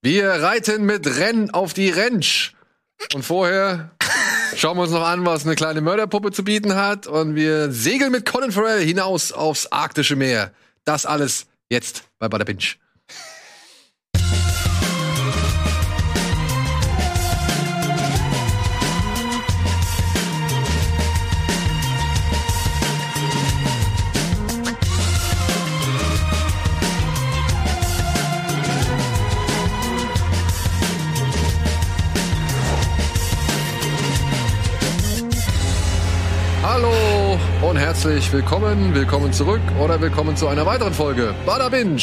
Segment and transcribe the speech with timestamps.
[0.00, 2.52] Wir reiten mit Renn auf die Rentsch.
[3.14, 3.90] Und vorher
[4.54, 7.08] schauen wir uns noch an, was eine kleine Mörderpuppe zu bieten hat.
[7.08, 10.52] Und wir segeln mit Colin Farrell hinaus aufs arktische Meer.
[10.84, 12.76] Das alles jetzt bei Bada Binge.
[37.68, 42.00] Und herzlich willkommen, willkommen zurück oder willkommen zu einer weiteren Folge Bada Binge.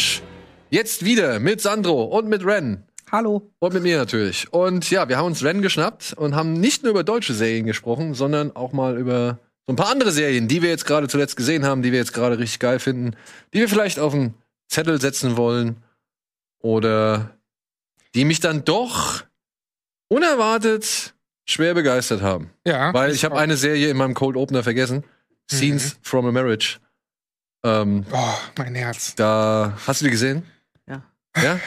[0.70, 2.84] Jetzt wieder mit Sandro und mit Ren.
[3.12, 3.52] Hallo.
[3.58, 4.54] Und mit mir natürlich.
[4.54, 8.14] Und ja, wir haben uns Ren geschnappt und haben nicht nur über deutsche Serien gesprochen,
[8.14, 11.66] sondern auch mal über so ein paar andere Serien, die wir jetzt gerade zuletzt gesehen
[11.66, 13.16] haben, die wir jetzt gerade richtig geil finden,
[13.56, 14.36] die wir vielleicht auf einen
[14.68, 15.78] Zettel setzen wollen
[16.62, 17.32] oder
[18.14, 19.24] die mich dann doch
[20.10, 21.16] unerwartet
[21.48, 22.52] schwer begeistert haben.
[22.68, 22.94] Ja.
[22.94, 25.04] Weil ich habe eine Serie in meinem Cold Opener vergessen.
[25.52, 26.78] Scenes from a Marriage.
[27.64, 29.16] Ähm, Oh, mein Herz.
[29.16, 30.44] da hast du die gesehen?
[30.88, 31.04] Ja.
[31.42, 31.60] Ja?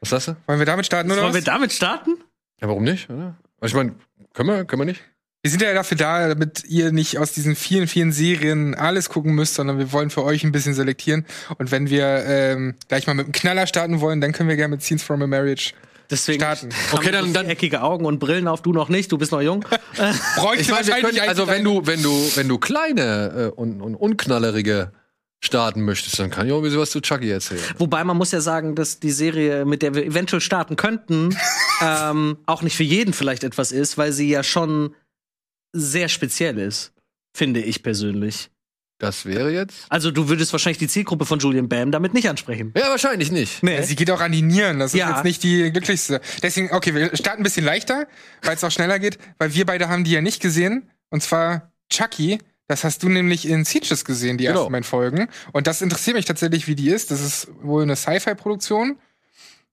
[0.00, 0.36] Was sagst du?
[0.46, 1.44] Wollen wir damit starten, oder Wollen wir was?
[1.44, 2.16] damit starten?
[2.60, 3.08] Ja, warum nicht?
[3.10, 3.36] Oder?
[3.60, 3.94] Also ich meine,
[4.32, 5.02] können wir, können wir nicht?
[5.42, 9.34] Wir sind ja dafür da, damit ihr nicht aus diesen vielen, vielen Serien alles gucken
[9.34, 11.26] müsst, sondern wir wollen für euch ein bisschen selektieren.
[11.58, 14.70] Und wenn wir ähm, gleich mal mit einem Knaller starten wollen, dann können wir gerne
[14.76, 15.74] mit Scenes from a Marriage
[16.10, 16.68] Deswegen starten.
[16.92, 19.64] Okay, dann- dann, eckige Augen und Brillen auf, du noch nicht, du bist noch jung.
[20.36, 23.94] Bräuchte Ich wahrscheinlich können, also wenn du, wenn du, wenn du kleine äh, und, und
[23.94, 24.92] unknallerige
[25.42, 27.60] starten möchtest, dann kann ich auch ein bisschen was zu Chucky erzählen.
[27.78, 31.36] Wobei man muss ja sagen, dass die Serie, mit der wir eventuell starten könnten,
[31.82, 34.94] ähm, auch nicht für jeden vielleicht etwas ist, weil sie ja schon
[35.72, 36.92] sehr speziell ist,
[37.36, 38.50] finde ich persönlich.
[39.04, 39.86] Das wäre jetzt?
[39.88, 42.72] Also du würdest wahrscheinlich die Zielgruppe von Julian Bam damit nicht ansprechen.
[42.76, 43.62] Ja, wahrscheinlich nicht.
[43.62, 43.82] Nee.
[43.82, 45.10] Sie geht auch an die Nieren, das ist Ja.
[45.14, 46.20] jetzt nicht die glücklichste.
[46.42, 48.06] Deswegen, okay, wir starten ein bisschen leichter,
[48.42, 50.90] weil es auch schneller geht, weil wir beide haben die ja nicht gesehen.
[51.10, 54.60] Und zwar Chucky, das hast du nämlich in Sieges gesehen, die Genau.
[54.60, 55.28] ersten beiden Folgen.
[55.52, 57.10] Und das interessiert mich tatsächlich, wie die ist.
[57.10, 58.98] Das ist wohl eine Sci-Fi-Produktion.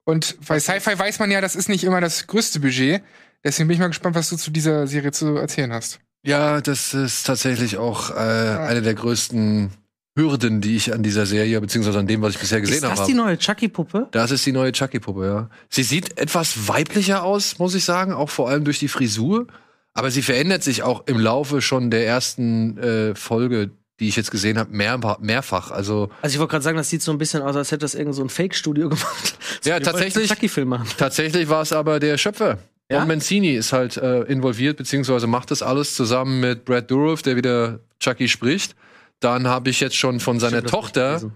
[0.04, 3.02] Und bei Sci-Fi weiß man ja, das ist nicht immer das größte Budget.
[3.44, 6.00] Deswegen bin ich mal gespannt, was du zu dieser Serie zu erzählen hast.
[6.24, 9.72] Ja, das ist tatsächlich auch äh, eine der größten
[10.16, 13.00] Hürden, die ich an dieser Serie, beziehungsweise an dem, was ich bisher gesehen ist das
[13.00, 13.08] habe.
[13.08, 14.10] die neue Chucky-Puppe?
[14.12, 15.50] Das ist die neue Chucky-Puppe, ja.
[15.70, 19.48] Sie sieht etwas weiblicher aus, muss ich sagen, auch vor allem durch die Frisur.
[19.94, 24.32] Aber sie verändert sich auch im Laufe schon der ersten äh, Folge, die ich jetzt
[24.32, 25.72] gesehen habe, mehr, mehrfach.
[25.72, 27.96] Also Also ich wollte gerade sagen, das sieht so ein bisschen aus, als hätte das
[27.96, 29.38] irgend so ein Fake-Studio gemacht.
[29.64, 30.30] Ja, tatsächlich.
[30.30, 30.88] Chucky-Film machen.
[30.98, 32.58] tatsächlich war es aber der Schöpfer.
[32.92, 33.00] Ja?
[33.00, 37.36] Don Mancini ist halt äh, involviert, beziehungsweise macht das alles zusammen mit Brad Dourif, der
[37.36, 38.76] wieder Chucky spricht.
[39.20, 41.32] Dann habe ich jetzt schon von seiner Stimmt, Tochter,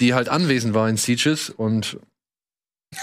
[0.00, 1.98] die halt anwesend war in Sieges und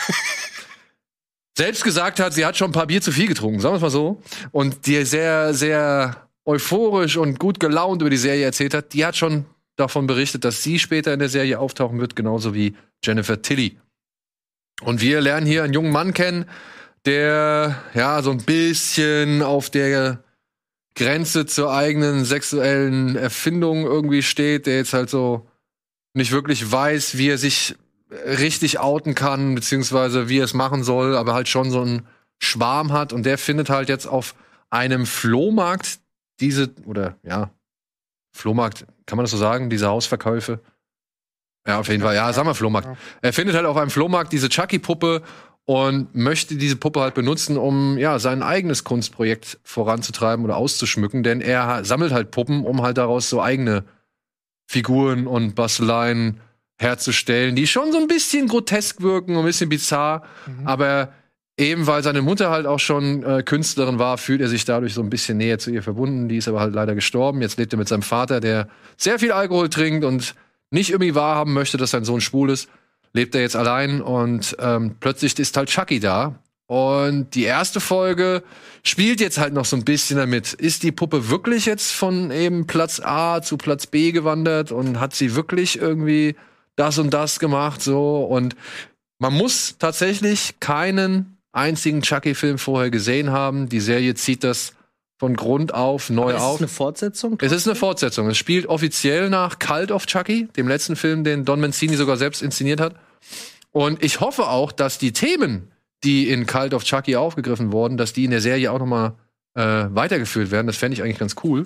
[1.57, 3.81] selbst gesagt hat, sie hat schon ein paar Bier zu viel getrunken, sagen wir es
[3.83, 4.21] mal so.
[4.51, 9.15] Und die sehr, sehr euphorisch und gut gelaunt über die Serie erzählt hat, die hat
[9.15, 13.77] schon davon berichtet, dass sie später in der Serie auftauchen wird, genauso wie Jennifer Tilly.
[14.81, 16.45] Und wir lernen hier einen jungen Mann kennen,
[17.05, 20.23] der ja so ein bisschen auf der
[20.95, 25.47] Grenze zur eigenen sexuellen Erfindung irgendwie steht, der jetzt halt so
[26.13, 27.75] nicht wirklich weiß, wie er sich
[28.25, 32.07] richtig outen kann, beziehungsweise wie er es machen soll, aber halt schon so einen
[32.39, 34.35] Schwarm hat und der findet halt jetzt auf
[34.69, 35.99] einem Flohmarkt
[36.39, 37.51] diese, oder ja,
[38.35, 40.59] Flohmarkt, kann man das so sagen, diese Hausverkäufe?
[41.67, 42.89] Ja, auf jeden Fall, ja, sagen wir Flohmarkt.
[43.21, 45.23] Er findet halt auf einem Flohmarkt diese Chucky-Puppe
[45.65, 51.41] und möchte diese Puppe halt benutzen, um ja sein eigenes Kunstprojekt voranzutreiben oder auszuschmücken, denn
[51.41, 53.85] er sammelt halt Puppen, um halt daraus so eigene
[54.65, 56.39] Figuren und Basteleien
[56.77, 60.23] herzustellen, die schon so ein bisschen grotesk wirken, ein bisschen bizarr,
[60.65, 61.13] aber
[61.57, 65.01] eben weil seine Mutter halt auch schon äh, Künstlerin war, fühlt er sich dadurch so
[65.01, 66.27] ein bisschen näher zu ihr verbunden.
[66.27, 67.41] Die ist aber halt leider gestorben.
[67.41, 70.35] Jetzt lebt er mit seinem Vater, der sehr viel Alkohol trinkt und
[70.71, 72.69] nicht irgendwie wahrhaben möchte, dass sein Sohn schwul ist.
[73.13, 76.35] Lebt er jetzt allein und ähm, plötzlich ist halt Chucky da.
[76.67, 78.43] Und die erste Folge
[78.83, 80.53] spielt jetzt halt noch so ein bisschen damit.
[80.53, 85.13] Ist die Puppe wirklich jetzt von eben Platz A zu Platz B gewandert und hat
[85.13, 86.35] sie wirklich irgendwie
[86.75, 88.55] das und das gemacht so und
[89.19, 93.69] man muss tatsächlich keinen einzigen Chucky-Film vorher gesehen haben.
[93.69, 94.73] Die Serie zieht das
[95.23, 96.59] von Grund auf neu Ist es auf.
[96.59, 97.37] eine Fortsetzung?
[97.39, 98.27] Es ist eine Fortsetzung.
[98.27, 102.41] Es spielt offiziell nach Cult of Chucky, dem letzten Film, den Don Mancini sogar selbst
[102.41, 102.97] inszeniert hat.
[103.71, 105.71] Und ich hoffe auch, dass die Themen,
[106.03, 109.15] die in Cult of Chucky aufgegriffen wurden, dass die in der Serie auch noch mal
[109.53, 110.67] äh, weitergeführt werden.
[110.67, 111.65] Das fände ich eigentlich ganz cool.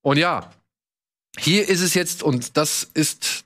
[0.00, 0.50] Und ja,
[1.38, 3.44] hier ist es jetzt, und das ist,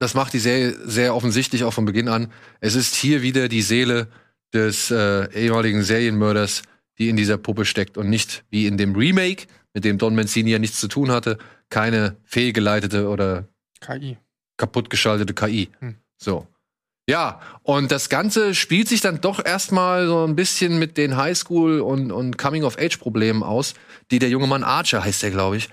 [0.00, 2.30] das macht die Serie sehr offensichtlich auch von Beginn an,
[2.60, 4.08] es ist hier wieder die Seele
[4.52, 6.60] des äh, ehemaligen Serienmörders,
[6.98, 10.50] die in dieser Puppe steckt und nicht wie in dem Remake, mit dem Don Mancini
[10.50, 11.38] ja nichts zu tun hatte,
[11.68, 13.48] keine fehlgeleitete oder
[13.80, 14.16] KI.
[14.56, 15.68] kaputtgeschaltete KI.
[15.80, 15.96] Hm.
[16.16, 16.46] So.
[17.06, 21.80] Ja, und das Ganze spielt sich dann doch erstmal so ein bisschen mit den Highschool-
[21.80, 23.74] und, und Coming-of-Age-Problemen aus,
[24.10, 25.68] die der junge Mann Archer, heißt der, glaube ich,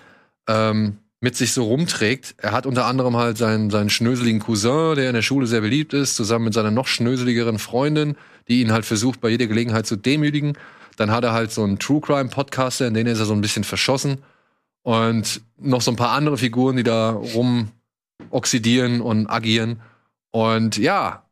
[0.50, 2.35] ähm, mit sich so rumträgt.
[2.38, 5.94] Er hat unter anderem halt seinen, seinen schnöseligen Cousin, der in der Schule sehr beliebt
[5.94, 8.17] ist, zusammen mit seiner noch schnöseligeren Freundin,
[8.50, 10.57] die ihn halt versucht, bei jeder Gelegenheit zu demütigen.
[11.01, 13.42] Dann hat er halt so einen True Crime Podcaster, in den ist er so ein
[13.42, 14.24] bisschen verschossen.
[14.83, 17.71] Und noch so ein paar andere Figuren, die da rum
[18.30, 19.81] oxidieren und agieren.
[20.30, 21.25] Und ja,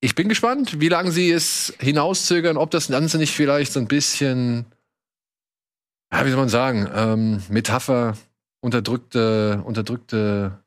[0.00, 3.86] ich bin gespannt, wie lange sie es hinauszögern, ob das Ganze nicht vielleicht so ein
[3.86, 4.66] bisschen,
[6.12, 8.16] ja, wie soll man sagen, ähm, Metapher,
[8.60, 10.58] unterdrückte, unterdrückte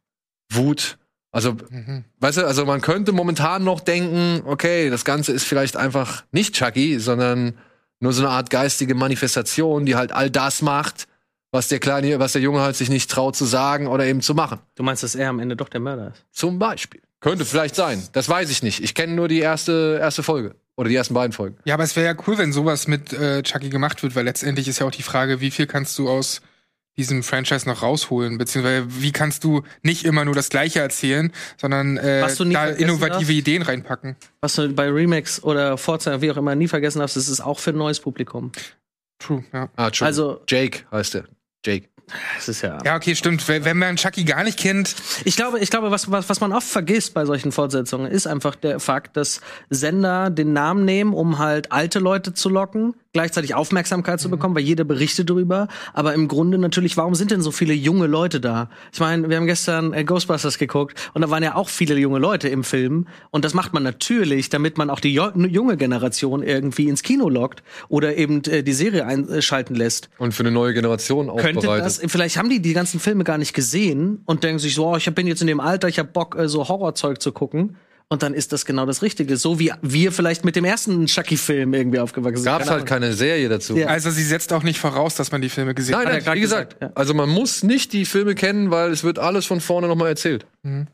[0.50, 0.98] Wut.
[1.32, 2.06] Also, Mhm.
[2.20, 6.56] weißt du, also man könnte momentan noch denken, okay, das Ganze ist vielleicht einfach nicht
[6.56, 7.54] Chucky, sondern
[8.00, 11.08] nur so eine Art geistige Manifestation, die halt all das macht,
[11.52, 14.34] was der kleine, was der Junge halt sich nicht traut zu sagen oder eben zu
[14.34, 14.60] machen.
[14.76, 16.26] Du meinst, dass er am Ende doch der Mörder ist?
[16.32, 17.02] Zum Beispiel.
[17.20, 18.02] Könnte vielleicht sein.
[18.14, 18.82] Das weiß ich nicht.
[18.82, 20.56] Ich kenne nur die erste, erste Folge.
[20.78, 21.58] Oder die ersten beiden Folgen.
[21.66, 24.70] Ja, aber es wäre ja cool, wenn sowas mit äh, Chucky gemacht wird, weil letztendlich
[24.70, 26.42] ist ja auch die Frage, wie viel kannst du aus
[27.00, 31.98] diesem Franchise noch rausholen, beziehungsweise wie kannst du nicht immer nur das Gleiche erzählen, sondern
[31.98, 33.30] äh, Was du nie da innovative darfst?
[33.30, 34.16] Ideen reinpacken.
[34.42, 37.60] Was du bei Remakes oder Forza, wie auch immer, nie vergessen darfst, ist es auch
[37.60, 38.52] für ein neues Publikum.
[39.18, 39.70] True, ja.
[39.78, 39.90] Ah.
[40.02, 41.24] Also- Jake heißt er.
[41.66, 41.88] Jake.
[42.36, 42.80] Das ist ja.
[42.84, 43.48] Ja, okay, stimmt.
[43.48, 46.54] Wenn wenn man Chucky gar nicht kennt, Ich glaube, ich glaube, was, was, was man
[46.54, 51.38] oft vergisst bei solchen Fortsetzungen, ist einfach der Fakt, dass Sender den Namen nehmen, um
[51.38, 55.68] halt alte Leute zu locken, gleichzeitig Aufmerksamkeit zu bekommen, weil jeder berichtet drüber.
[55.94, 58.70] Aber im Grunde natürlich, warum sind denn so viele junge Leute da?
[58.94, 62.20] Ich meine, wir haben gestern äh, Ghostbusters geguckt und da waren ja auch viele junge
[62.20, 63.08] Leute im Film.
[63.32, 67.30] Und das macht man natürlich, damit man auch die jo junge Generation irgendwie ins Kino
[67.30, 70.10] lockt oder eben äh, die Serie einschalten lässt.
[70.20, 71.86] Und für eine neue Generation Könnte aufbereitet.
[71.86, 74.98] das, vielleicht haben die die ganzen Filme gar nicht gesehen und denken sich so, oh,
[74.98, 77.78] ich bin jetzt in dem Alter, ich habe Bock, äh, so Horrorzeug zu gucken.
[78.12, 79.38] Und dann ist das genau das Richtige.
[79.38, 82.46] So wie wir vielleicht mit dem ersten Chucky-Film irgendwie aufgewachsen sind.
[82.46, 83.78] Gab's Keine halt keine Serie dazu.
[83.78, 83.86] Ja.
[83.88, 86.36] also sie setzt auch nicht voraus, dass man die Filme gesehen Nein, Hat nein, grad
[86.36, 87.00] wie gesagt, gesagt, ja.
[87.00, 90.48] also man muss nicht die Filme kennen, weil es wird alles von vorne nochmal erzählt.
[90.64, 90.88] Mhm.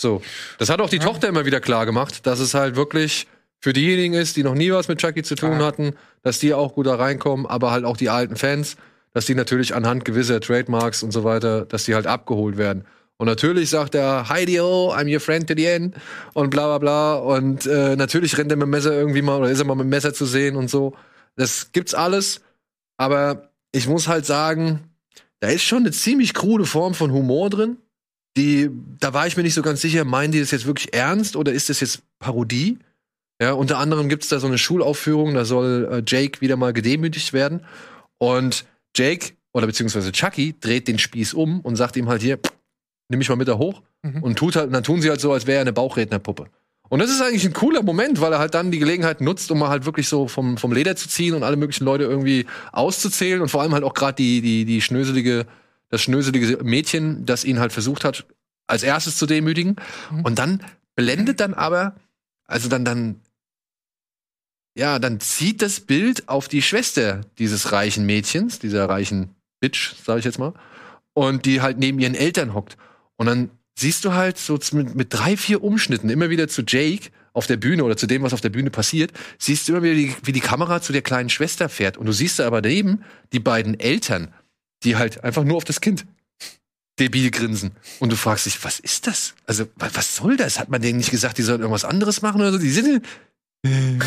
[0.00, 0.22] So.
[0.58, 3.26] Das hat auch die Tochter immer wieder klar gemacht, dass es halt wirklich
[3.60, 5.92] für diejenigen ist, die noch nie was mit Chucky zu tun hatten,
[6.22, 8.76] dass die auch gut da reinkommen, aber halt auch die alten Fans,
[9.12, 12.86] dass die natürlich anhand gewisser Trademarks und so weiter, dass die halt abgeholt werden.
[13.22, 15.94] Und natürlich sagt er, Heidi, oh, I'm your friend to the end
[16.32, 17.14] und bla bla bla.
[17.14, 19.84] Und äh, natürlich rennt er mit dem Messer irgendwie mal oder ist er mal mit
[19.84, 20.96] dem Messer zu sehen und so.
[21.36, 22.40] Das gibt's alles.
[22.96, 24.90] Aber ich muss halt sagen,
[25.38, 27.76] da ist schon eine ziemlich krude Form von Humor drin.
[28.36, 31.36] Die, da war ich mir nicht so ganz sicher, meinen die das jetzt wirklich ernst
[31.36, 32.80] oder ist das jetzt Parodie?
[33.40, 37.32] Ja, unter anderem gibt's da so eine Schulaufführung, da soll äh, Jake wieder mal gedemütigt
[37.32, 37.64] werden.
[38.18, 38.64] Und
[38.96, 42.40] Jake, oder beziehungsweise Chucky, dreht den Spieß um und sagt ihm halt hier,
[43.12, 43.82] nimm mich mal mit da hoch.
[44.02, 44.22] Mhm.
[44.22, 46.46] Und tut halt, dann tun sie halt so, als wäre er eine Bauchrednerpuppe.
[46.88, 49.58] Und das ist eigentlich ein cooler Moment, weil er halt dann die Gelegenheit nutzt, um
[49.58, 53.40] mal halt wirklich so vom, vom Leder zu ziehen und alle möglichen Leute irgendwie auszuzählen
[53.40, 55.46] und vor allem halt auch gerade die, die, die schnöselige,
[55.88, 58.26] das schnöselige Mädchen, das ihn halt versucht hat,
[58.66, 59.76] als erstes zu demütigen.
[60.10, 60.24] Mhm.
[60.24, 60.62] Und dann
[60.94, 61.94] blendet dann aber,
[62.44, 63.20] also dann, dann,
[64.74, 70.18] ja, dann zieht das Bild auf die Schwester dieses reichen Mädchens, dieser reichen Bitch, sag
[70.18, 70.52] ich jetzt mal,
[71.14, 72.76] und die halt neben ihren Eltern hockt.
[73.16, 77.10] Und dann siehst du halt so mit, mit drei, vier Umschnitten immer wieder zu Jake
[77.32, 79.96] auf der Bühne oder zu dem, was auf der Bühne passiert, siehst du immer wieder,
[79.96, 81.96] wie, wie die Kamera zu der kleinen Schwester fährt.
[81.96, 84.32] Und du siehst da aber daneben die beiden Eltern,
[84.84, 86.04] die halt einfach nur auf das Kind
[86.98, 87.70] debil grinsen.
[88.00, 89.34] Und du fragst dich, was ist das?
[89.46, 90.58] Also, wa- was soll das?
[90.58, 92.58] Hat man denen nicht gesagt, die sollen irgendwas anderes machen oder so?
[92.58, 93.02] Die sind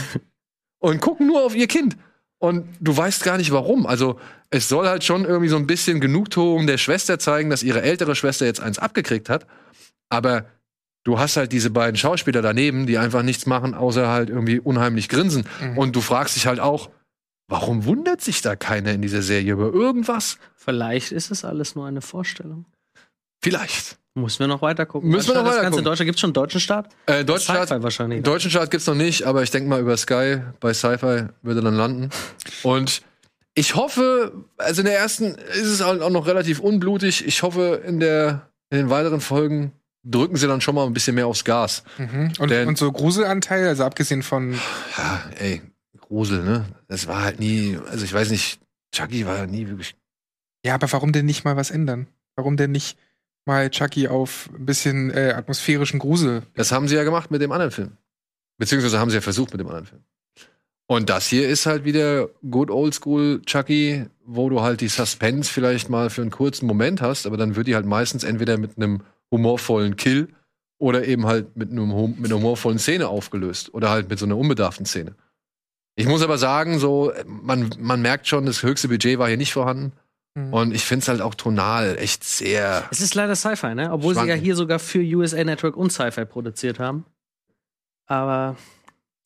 [0.79, 1.97] und gucken nur auf ihr Kind.
[2.45, 3.85] Und du weißt gar nicht warum.
[3.85, 7.81] Also, es soll halt schon irgendwie so ein bisschen Genugtuung der Schwester zeigen, dass ihre
[7.81, 9.45] ältere Schwester jetzt eins abgekriegt hat.
[10.09, 10.45] Aber
[11.03, 15.09] du hast halt diese beiden Schauspieler daneben, die einfach nichts machen, außer halt irgendwie unheimlich
[15.09, 15.47] grinsen.
[15.61, 15.77] Mhm.
[15.77, 16.89] Und du fragst dich halt auch,
[17.47, 20.37] warum wundert sich da keiner in dieser Serie über irgendwas?
[20.55, 22.65] Vielleicht ist es alles nur eine Vorstellung.
[23.43, 23.97] Vielleicht.
[24.17, 25.09] Müssen wir noch weiter gucken.
[25.09, 25.85] Müssen wir noch das weiter ganze gucken.
[25.85, 26.87] Deutsche gibt schon einen deutschen Start?
[27.05, 28.23] Äh, Deutschland, Sci-Fi wahrscheinlich.
[28.23, 31.75] deutschen Start gibt's noch nicht, aber ich denke mal über Sky bei Sci-Fi würde dann
[31.75, 32.09] landen.
[32.63, 33.01] Und
[33.55, 37.25] ich hoffe, also in der ersten ist es auch auch noch relativ unblutig.
[37.27, 41.15] Ich hoffe, in der in den weiteren Folgen drücken sie dann schon mal ein bisschen
[41.15, 41.83] mehr aufs Gas.
[41.97, 42.33] Mhm.
[42.39, 44.53] Und, Denn- und so Gruselanteil, also abgesehen von
[44.97, 45.61] Ja, ey,
[45.99, 46.65] Grusel, ne?
[46.87, 48.59] Das war halt nie, also ich weiß nicht,
[48.93, 49.95] Chucky war nie wirklich.
[50.65, 52.07] Ja, aber warum denn nicht mal was ändern?
[52.35, 52.97] Warum denn nicht
[53.45, 56.43] mal Chucky auf ein bisschen äh, atmosphärischen Grusel?
[56.55, 57.97] Das haben sie ja gemacht mit dem anderen Film.
[58.57, 60.01] Beziehungsweise haben sie ja versucht mit dem anderen Film.
[60.87, 65.51] Und das hier ist halt wieder good old school Chucky, wo du halt die Suspense
[65.51, 68.77] vielleicht mal für einen kurzen Moment hast, aber dann wird die halt meistens entweder mit
[68.77, 70.29] einem humorvollen Kill
[70.77, 74.37] oder eben halt mit, einem, mit einer humorvollen Szene aufgelöst oder halt mit so einer
[74.37, 75.15] unbedarften Szene.
[75.95, 79.53] Ich muss aber sagen, so, man, man merkt schon, das höchste Budget war hier nicht
[79.53, 79.93] vorhanden.
[80.35, 80.53] Mhm.
[80.53, 82.87] Und ich finde es halt auch tonal echt sehr.
[82.91, 83.91] Es ist leider Sci-Fi, ne?
[83.91, 84.43] Obwohl sie ja Schwanken.
[84.43, 87.05] hier sogar für USA Network und Sci-Fi produziert haben.
[88.05, 88.55] Aber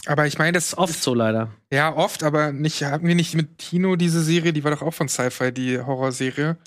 [0.06, 1.50] Aber ich meine, das ist oft so leider.
[1.74, 4.94] Ja, oft, aber nicht, hatten wir nicht mit Tino diese Serie, die war doch auch
[4.94, 6.58] von Sci-Fi, die Horrorserie.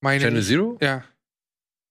[0.00, 0.46] Meine Channel ich.
[0.46, 0.78] Zero?
[0.80, 1.02] Ja,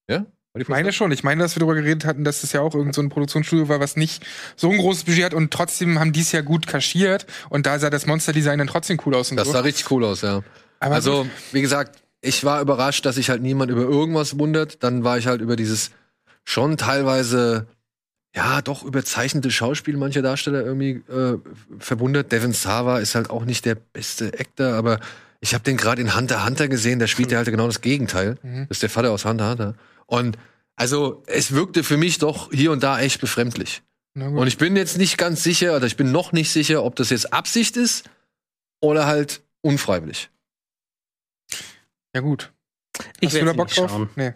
[0.08, 1.12] die ich meine schon.
[1.12, 3.68] Ich meine, dass wir darüber geredet hatten, dass das ja auch irgend so ein Produktionsstudio
[3.68, 4.24] war, was nicht
[4.56, 7.78] so ein großes Budget hat und trotzdem haben die es ja gut kaschiert und da
[7.78, 9.52] sah das Monster-Design dann trotzdem cool aus und Das so.
[9.52, 10.42] sah richtig cool aus, ja.
[10.80, 14.82] Aber also, wie gesagt, ich war überrascht, dass sich halt niemand über irgendwas wundert.
[14.82, 15.90] Dann war ich halt über dieses
[16.44, 17.66] schon teilweise,
[18.34, 21.38] ja, doch überzeichnete Schauspiel mancher Darsteller irgendwie äh,
[21.78, 22.32] verwundert.
[22.32, 25.00] Devin Sava ist halt auch nicht der beste Actor, aber
[25.40, 28.36] ich habe den gerade in Hunter Hunter gesehen, da spielt er halt genau das Gegenteil.
[28.42, 28.66] Mhm.
[28.68, 29.74] Das ist der Vater aus Hunter Hunter.
[30.06, 30.38] Und
[30.76, 33.82] also, es wirkte für mich doch hier und da echt befremdlich.
[34.38, 37.10] Und ich bin jetzt nicht ganz sicher, oder ich bin noch nicht sicher, ob das
[37.10, 38.08] jetzt Absicht ist
[38.80, 40.30] oder halt unfreiwillig.
[42.14, 42.52] Ja, gut.
[43.20, 43.90] Ich Hast du da Bock nicht drauf?
[43.90, 44.10] schauen.
[44.16, 44.34] Nee.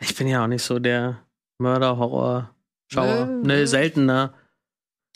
[0.00, 1.18] Ich bin ja auch nicht so der
[1.58, 3.26] Mörder-Horror-Schauer.
[3.26, 3.56] Nee.
[3.60, 4.34] Nee, seltener.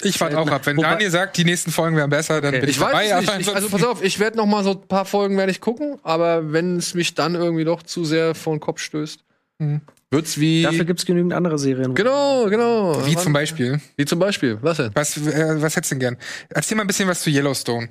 [0.02, 0.66] Ich warte auch ab.
[0.66, 2.60] Wenn Wobei- Daniel sagt, die nächsten Folgen wären besser, dann Okay.
[2.60, 3.04] bin ich, Ich weiß dabei.
[3.08, 3.28] es nicht.
[3.30, 5.60] aber Ich, also pass auf, ich werde noch mal so ein paar Folgen werde ich
[5.62, 9.24] gucken, aber wenn es mich dann irgendwie doch zu sehr vor den Kopf stößt,
[9.58, 9.80] Mhm.
[10.10, 11.94] wird's wie Dafür gibt's genügend andere Serien.
[11.94, 13.06] Genau, genau.
[13.06, 13.80] Wie Wann- zum Beispiel.
[13.96, 14.58] Wie zum Beispiel.
[14.60, 14.90] Was denn?
[14.94, 16.16] Was, äh, was hättest du denn gern?
[16.50, 17.88] Erzähl mal ein bisschen was zu Yellowstone.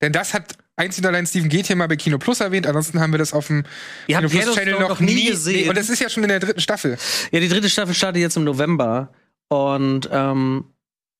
[0.00, 3.00] Denn das hat einzig und allein Steven Geht hier mal bei Kino Plus erwähnt, ansonsten
[3.00, 3.64] haben wir das auf dem
[4.06, 5.62] Ihr Kino Plus Channel noch nie gesehen.
[5.64, 6.96] Nee, und das ist ja schon in der dritten Staffel.
[7.32, 9.10] Ja, die dritte Staffel startet jetzt im November.
[9.48, 10.64] Und ähm,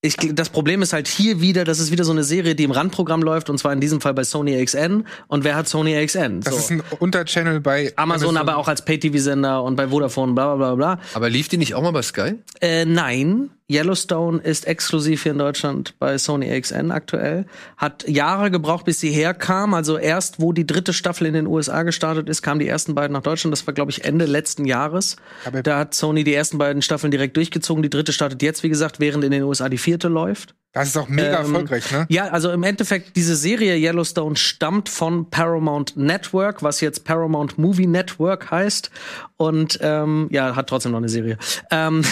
[0.02, 2.70] ich, das Problem ist halt hier wieder, das ist wieder so eine Serie, die im
[2.70, 5.06] Randprogramm läuft, und zwar in diesem Fall bei Sony XN.
[5.26, 6.40] Und wer hat Sony XN?
[6.42, 6.60] Das So.
[6.60, 10.94] ist ein Unterchannel bei Amazon, aber auch als Pay-TV-Sender und bei Vodafone, bla bla bla
[10.96, 11.04] bla.
[11.14, 12.34] Aber lief die nicht auch mal bei Sky?
[12.60, 17.46] Äh, nein, Yellowstone ist exklusiv hier in Deutschland bei Sony XN aktuell.
[17.76, 19.75] Hat Jahre gebraucht, bis sie herkam.
[19.75, 23.12] Also erst, wo die dritte Staffel in den USA gestartet ist, kamen die ersten beiden
[23.12, 23.52] nach Deutschland.
[23.52, 25.16] Das war, glaube ich, Ende letzten Jahres.
[25.44, 27.82] Aber- da hat Sony die ersten beiden Staffeln direkt durchgezogen.
[27.82, 30.54] Die dritte startet jetzt, wie gesagt, während in den USA die vierte läuft.
[30.76, 32.04] Das ist auch mega Ähm, erfolgreich, ne?
[32.11, 37.87] Ja, also im Endeffekt, diese Serie Yellowstone stammt von Paramount Network, was jetzt Paramount Movie
[37.87, 38.90] Network heißt.
[39.38, 41.38] Und ähm, ja, hat trotzdem noch eine Serie.
[41.71, 42.02] Ähm,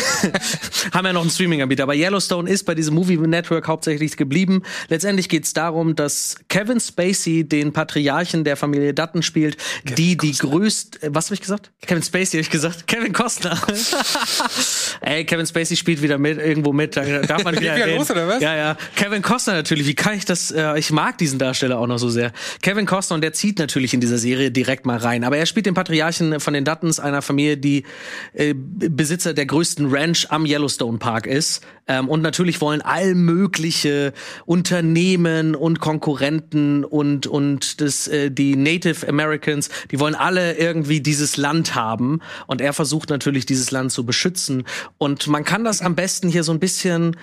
[0.92, 1.82] haben ja noch einen Streaming-Anbieter.
[1.82, 4.62] Aber Yellowstone ist bei diesem Movie Network hauptsächlich geblieben.
[4.88, 9.56] Letztendlich geht es darum, dass Kevin Spacey den Patriarchen der Familie Dutton spielt,
[9.96, 11.02] die die größte.
[11.06, 11.70] äh, Was habe ich gesagt?
[11.86, 12.86] Kevin Spacey habe ich gesagt.
[12.86, 13.58] Kevin Costner.
[15.00, 16.96] Ey, Kevin Spacey spielt wieder mit irgendwo mit.
[16.96, 18.40] Da darf man Geht wieder wieder los, oder was?
[18.42, 18.76] Ja, ja.
[18.96, 19.86] Kevin Costner natürlich.
[19.86, 20.50] Wie kann ich das?
[20.50, 22.32] Äh, ich mag diesen Darsteller auch noch so sehr.
[22.62, 25.24] Kevin Costner und der zieht natürlich in dieser Serie direkt mal rein.
[25.24, 27.84] Aber er spielt den Patriarchen von den Duttons, einer Familie, die
[28.32, 31.62] äh, Besitzer der größten Ranch am Yellowstone Park ist.
[31.86, 34.12] Ähm, und natürlich wollen all mögliche
[34.46, 41.36] Unternehmen und Konkurrenten und und das äh, die Native Americans, die wollen alle irgendwie dieses
[41.36, 42.20] Land haben.
[42.46, 44.64] Und er versucht natürlich dieses Land zu beschützen.
[44.98, 47.16] Und man kann das am besten hier so ein bisschen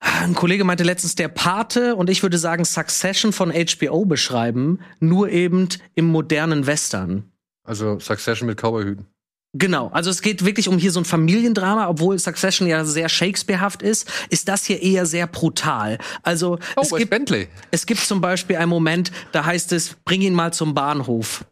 [0.00, 5.28] ein Kollege meinte letztens der Pate und ich würde sagen Succession von HBO beschreiben, nur
[5.30, 7.30] eben im modernen Western.
[7.64, 9.06] Also Succession mit Cowboyhüten.
[9.52, 13.82] Genau, also es geht wirklich um hier so ein Familiendrama, obwohl Succession ja sehr Shakespearehaft
[13.82, 15.98] ist, ist das hier eher sehr brutal.
[16.22, 17.48] Also Oh, es, gibt, Bentley.
[17.72, 21.44] es gibt zum Beispiel einen Moment, da heißt es, bring ihn mal zum Bahnhof.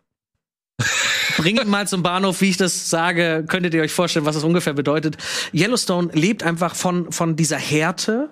[1.38, 4.44] Bring ihn mal zum Bahnhof, wie ich das sage, könntet ihr euch vorstellen, was das
[4.44, 5.16] ungefähr bedeutet.
[5.52, 8.30] Yellowstone lebt einfach von, von dieser Härte,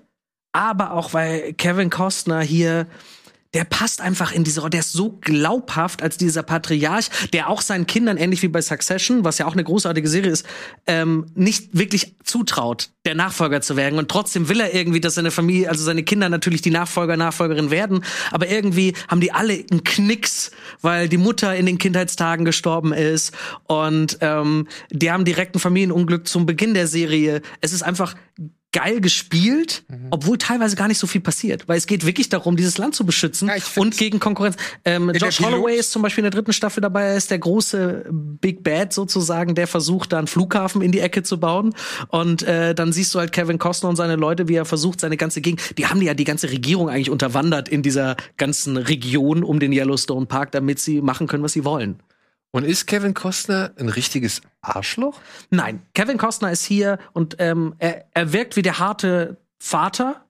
[0.57, 2.87] aber auch weil Kevin Costner hier
[3.57, 4.71] der passt einfach in diese Rolle.
[4.71, 9.25] Der ist so glaubhaft als dieser Patriarch, der auch seinen Kindern, ähnlich wie bei Succession,
[9.25, 10.47] was ja auch eine großartige Serie ist,
[10.87, 13.99] ähm, nicht wirklich zutraut, der Nachfolger zu werden.
[13.99, 17.71] Und trotzdem will er irgendwie, dass seine Familie, also seine Kinder natürlich die Nachfolger, Nachfolgerin
[17.71, 18.05] werden.
[18.31, 20.51] Aber irgendwie haben die alle einen Knicks,
[20.83, 23.33] weil die Mutter in den Kindheitstagen gestorben ist.
[23.65, 27.41] Und ähm, die haben direkt ein Familienunglück zum Beginn der Serie.
[27.63, 28.17] Es ist einfach
[28.77, 30.09] geil gespielt, Mhm.
[30.11, 33.07] obwohl teilweise gar nicht so viel passiert, weil es geht wirklich darum, dieses Land zu
[33.07, 34.57] beschützen Ja, und gegen Konkurrenz.
[34.85, 38.05] Ähm, Josh Holloway ist zum Beispiel in der dritten Staffel dabei, er ist der große
[38.11, 41.75] Big Bad sozusagen, der versucht, da einen Flughafen in die Ecke zu bauen.
[42.09, 45.17] Und äh, dann siehst du halt Kevin Costner und seine Leute, wie er versucht, seine
[45.17, 49.59] ganze Gegend, die haben ja die ganze Regierung eigentlich unterwandert in dieser ganzen Region um
[49.59, 51.97] den Yellowstone Park, damit sie machen können, was sie wollen.
[52.51, 55.21] Und ist Kevin Costner ein richtiges Arschloch?
[55.51, 60.26] Nein, Kevin Costner ist hier und ähm, er, er wirkt wie der harte Vater.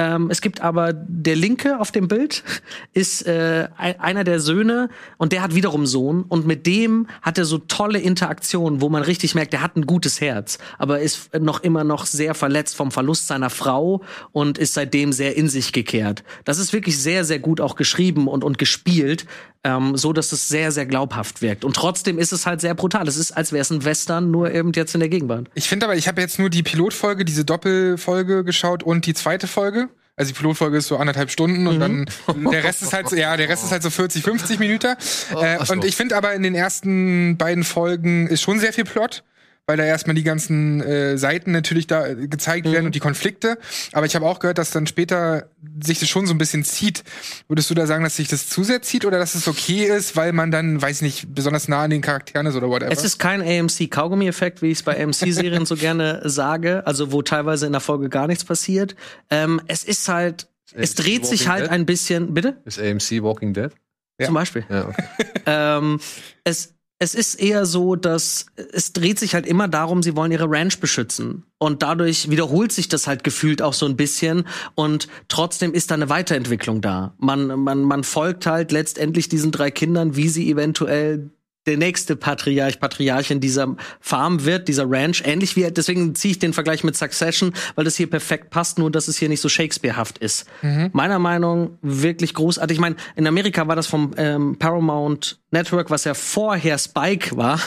[0.00, 2.44] Ähm, es gibt aber der Linke auf dem Bild
[2.92, 7.36] ist äh, ein- einer der Söhne und der hat wiederum Sohn und mit dem hat
[7.36, 11.34] er so tolle Interaktionen, wo man richtig merkt, der hat ein gutes Herz, aber ist
[11.40, 15.72] noch immer noch sehr verletzt vom Verlust seiner Frau und ist seitdem sehr in sich
[15.72, 16.22] gekehrt.
[16.44, 19.26] Das ist wirklich sehr sehr gut auch geschrieben und und gespielt,
[19.64, 23.08] ähm, so dass es sehr sehr glaubhaft wirkt und trotzdem ist es halt sehr brutal.
[23.08, 25.48] Es ist als wäre es ein Western nur eben jetzt in der Gegenwart.
[25.54, 29.48] Ich finde aber, ich habe jetzt nur die Pilotfolge, diese Doppelfolge geschaut und die zweite
[29.48, 29.87] Folge.
[30.18, 32.06] Also die Pilotfolge ist so anderthalb Stunden und dann
[32.52, 34.88] der Rest ist halt so, ja, der Rest ist halt so 40, 50 Minuten.
[34.88, 35.72] Äh, ach so.
[35.72, 39.22] und ich finde aber in den ersten beiden Folgen ist schon sehr viel Plot.
[39.68, 43.58] Weil da erstmal die ganzen äh, Seiten natürlich da äh, gezeigt werden und die Konflikte.
[43.92, 45.50] Aber ich habe auch gehört, dass dann später
[45.84, 47.04] sich das schon so ein bisschen zieht.
[47.48, 50.16] Würdest du da sagen, dass sich das zu sehr zieht oder dass es okay ist,
[50.16, 52.90] weil man dann, weiß nicht, besonders nah an den Charakteren ist oder whatever?
[52.90, 57.66] Es ist kein AMC-Kaugummi-Effekt, wie ich es bei AMC-Serien so gerne sage, also wo teilweise
[57.66, 58.96] in der Folge gar nichts passiert.
[59.28, 61.72] Ähm, es ist halt, es AMC dreht sich Walking halt Dead?
[61.72, 62.56] ein bisschen, bitte?
[62.64, 63.70] Ist AMC Walking Dead?
[64.18, 64.26] Ja.
[64.26, 64.64] Zum Beispiel.
[64.70, 65.04] Ja, okay.
[65.44, 66.00] ähm,
[66.44, 70.50] es, es ist eher so, dass es dreht sich halt immer darum, sie wollen ihre
[70.50, 71.44] Ranch beschützen.
[71.58, 74.44] Und dadurch wiederholt sich das halt gefühlt auch so ein bisschen.
[74.74, 77.14] Und trotzdem ist da eine Weiterentwicklung da.
[77.18, 81.30] Man, man, man folgt halt letztendlich diesen drei Kindern, wie sie eventuell
[81.68, 86.52] der nächste Patriarch, Patriarchin dieser Farm wird, dieser Ranch, ähnlich wie, deswegen ziehe ich den
[86.52, 90.18] Vergleich mit Succession, weil das hier perfekt passt, nur dass es hier nicht so Shakespearehaft
[90.18, 90.46] ist.
[90.92, 92.76] Meiner Meinung wirklich großartig.
[92.76, 97.60] Ich meine, in Amerika war das vom ähm, Paramount Network, was ja vorher Spike war.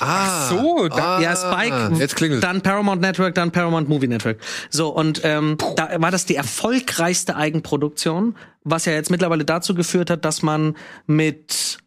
[0.00, 2.42] Ah, so, da- ja, Spike, Jetzt klingelt.
[2.42, 4.38] dann Paramount Network, dann Paramount Movie Network.
[4.70, 8.34] So, und ähm, da war das die erfolgreichste Eigenproduktion,
[8.64, 11.78] was ja jetzt mittlerweile dazu geführt hat, dass man mit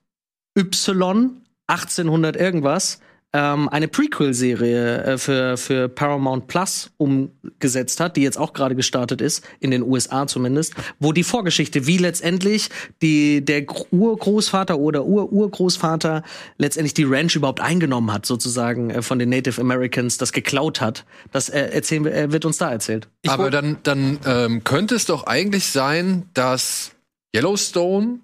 [0.58, 3.00] Y 1800 irgendwas
[3.36, 9.20] ähm, eine Prequel-Serie äh, für, für Paramount Plus umgesetzt hat, die jetzt auch gerade gestartet
[9.20, 12.70] ist, in den USA zumindest, wo die Vorgeschichte, wie letztendlich
[13.02, 16.24] die, der Gr- Urgroßvater oder Ur-Urgroßvater
[16.58, 21.04] letztendlich die Ranch überhaupt eingenommen hat, sozusagen äh, von den Native Americans, das geklaut hat,
[21.34, 23.10] das äh, erzählen wir, äh, wird uns da erzählt.
[23.28, 26.92] Aber dann, dann ähm, könnte es doch eigentlich sein, dass
[27.36, 28.20] Yellowstone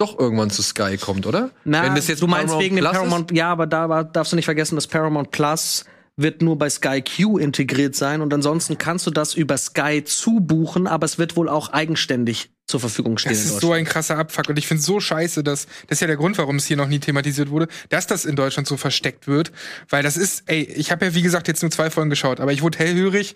[0.00, 1.50] doch irgendwann zu Sky kommt, oder?
[1.64, 2.98] Na, Wenn das jetzt du meinst Paramount wegen dem Plus ist?
[2.98, 5.84] Paramount, ja, aber da war, darfst du nicht vergessen, dass Paramount Plus
[6.16, 10.86] wird nur bei Sky Q integriert sein und ansonsten kannst du das über Sky zubuchen,
[10.86, 13.32] aber es wird wohl auch eigenständig zur Verfügung stehen.
[13.32, 16.06] Das ist so ein krasser Abfuck und ich finde so scheiße, dass das ist ja
[16.06, 19.26] der Grund, warum es hier noch nie thematisiert wurde, dass das in Deutschland so versteckt
[19.26, 19.50] wird,
[19.88, 22.52] weil das ist, ey, ich habe ja wie gesagt jetzt nur zwei Folgen geschaut, aber
[22.52, 23.34] ich wurde hellhörig,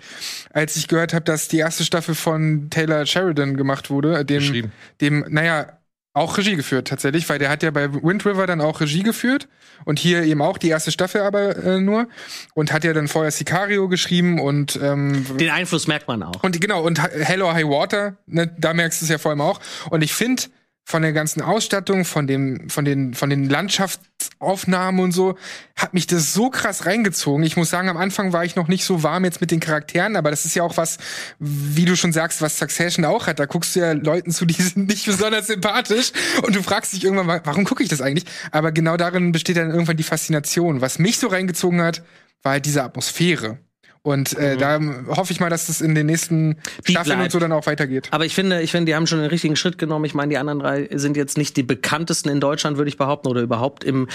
[0.53, 4.71] als ich gehört habe, dass die erste Staffel von Taylor Sheridan gemacht wurde, äh, dem,
[5.01, 5.79] dem, naja,
[6.15, 9.49] auch Regie geführt tatsächlich, weil der hat ja bei Wind River dann auch Regie geführt
[9.85, 12.07] und hier eben auch die erste Staffel aber äh, nur
[12.55, 16.43] und hat ja dann vorher Sicario geschrieben und ähm, Den Einfluss merkt man auch.
[16.43, 19.41] und genau, und Hell or High Water, ne, da merkst du es ja vor allem
[19.41, 19.61] auch.
[19.91, 20.45] Und ich finde,
[20.87, 25.37] von der ganzen Ausstattung, von dem, von den, von den Landschaftsaufnahmen und so,
[25.77, 27.43] hat mich das so krass reingezogen.
[27.45, 30.15] Ich muss sagen, am Anfang war ich noch nicht so warm jetzt mit den Charakteren,
[30.17, 30.99] aber das ist ja auch was,
[31.39, 33.39] wie du schon sagst, was Succession auch hat.
[33.39, 37.03] Da guckst du ja Leuten zu, die sind nicht besonders sympathisch und du fragst dich
[37.05, 38.27] irgendwann, wa- warum gucke ich das eigentlich?
[38.51, 40.81] Aber genau darin besteht dann irgendwann die Faszination.
[40.83, 42.03] Was mich so reingezogen hat,
[42.43, 43.59] war halt diese Atmosphäre.
[44.07, 47.39] Und äh, da hoffe ich mal, dass das in den nächsten Die Staffeln und so
[47.39, 48.09] dann auch weitergeht.
[48.11, 50.05] Aber ich finde, ich finde, die haben schon den richtigen Schritt genommen.
[50.05, 53.29] Ich meine, die anderen drei sind jetzt nicht die bekanntesten in Deutschland, würde ich behaupten,
[53.29, 54.07] oder überhaupt im.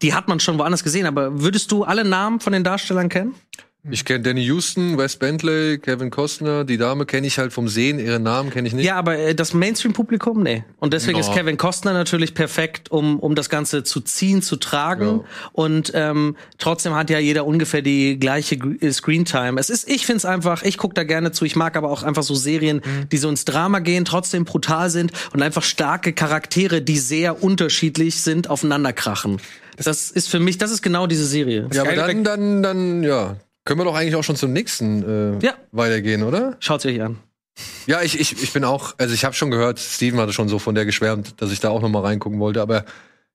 [0.00, 1.06] Die hat man schon woanders gesehen.
[1.06, 3.34] Aber würdest du alle Namen von den Darstellern kennen?
[3.90, 6.62] Ich kenne Danny Houston, Wes Bentley, Kevin Costner.
[6.62, 8.84] Die Dame kenne ich halt vom Sehen, ihren Namen kenne ich nicht.
[8.84, 10.62] Ja, aber äh, das Mainstream-Publikum, nee.
[10.78, 11.24] Und deswegen Ja.
[11.24, 15.24] ist Kevin Costner natürlich perfekt, um, um das Ganze zu ziehen, zu tragen.
[15.50, 19.58] Und ähm, trotzdem hat ja jeder ungefähr die gleiche äh, Screentime.
[19.58, 21.44] Es ist, ich find's einfach, ich guck da gerne zu.
[21.44, 25.10] Ich mag aber auch einfach so Serien, die so ins Drama gehen, trotzdem brutal sind
[25.32, 29.40] und einfach starke Charaktere, die sehr unterschiedlich sind, aufeinanderkrachen.
[29.76, 31.68] Das, ist für mich, das ist genau diese Serie.
[31.72, 33.36] Ja, aber dann, dann, dann, ja.
[33.64, 35.54] Können wir doch eigentlich auch schon zum nächsten äh, Ja.
[35.70, 36.56] weitergehen, oder?
[36.60, 37.18] Schaut's euch an.
[37.86, 40.58] Ja, ich, ich, ich bin auch, also ich habe schon gehört, Steven hatte schon so
[40.58, 42.84] von der geschwärmt, dass ich da auch noch mal reingucken wollte, aber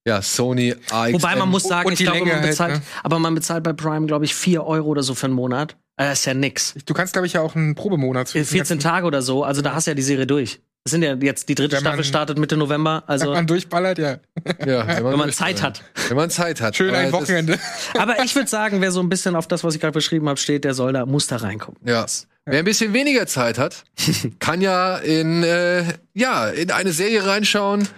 [0.05, 1.13] ja, Sony AXN.
[1.13, 2.81] Wobei man muss sagen, ich glaube, Länge man halt, bezahlt, ne?
[3.03, 5.73] aber man bezahlt bei Prime, glaube ich, 4 Euro oder so für einen Monat.
[5.97, 6.73] Äh, Das ist ja nix.
[6.85, 9.73] Du kannst, glaube ich, ja auch einen Probemonat zu 14 Tage oder so, also da
[9.73, 10.61] hast du ja die Serie durch.
[10.83, 13.47] Das sind ja jetzt, die dritte Wenn man- Staffel startet Mitte November, also Wenn man
[13.47, 14.19] durchballert, ja.
[14.65, 15.83] ja, wenn, wenn man Zeit hat.
[16.07, 16.77] Wenn man Zeit hat.
[16.77, 17.59] Schön Aber ein Wochenende.
[17.97, 20.39] Aber ich würde sagen, wer so ein bisschen auf das, was ich gerade beschrieben habe,
[20.39, 21.85] steht, der soll da, muss da reingucken.
[21.87, 22.05] Ja.
[22.45, 23.83] Wer ein bisschen weniger Zeit hat,
[24.39, 27.89] kann ja in, äh, ja, in eine Serie reinschauen,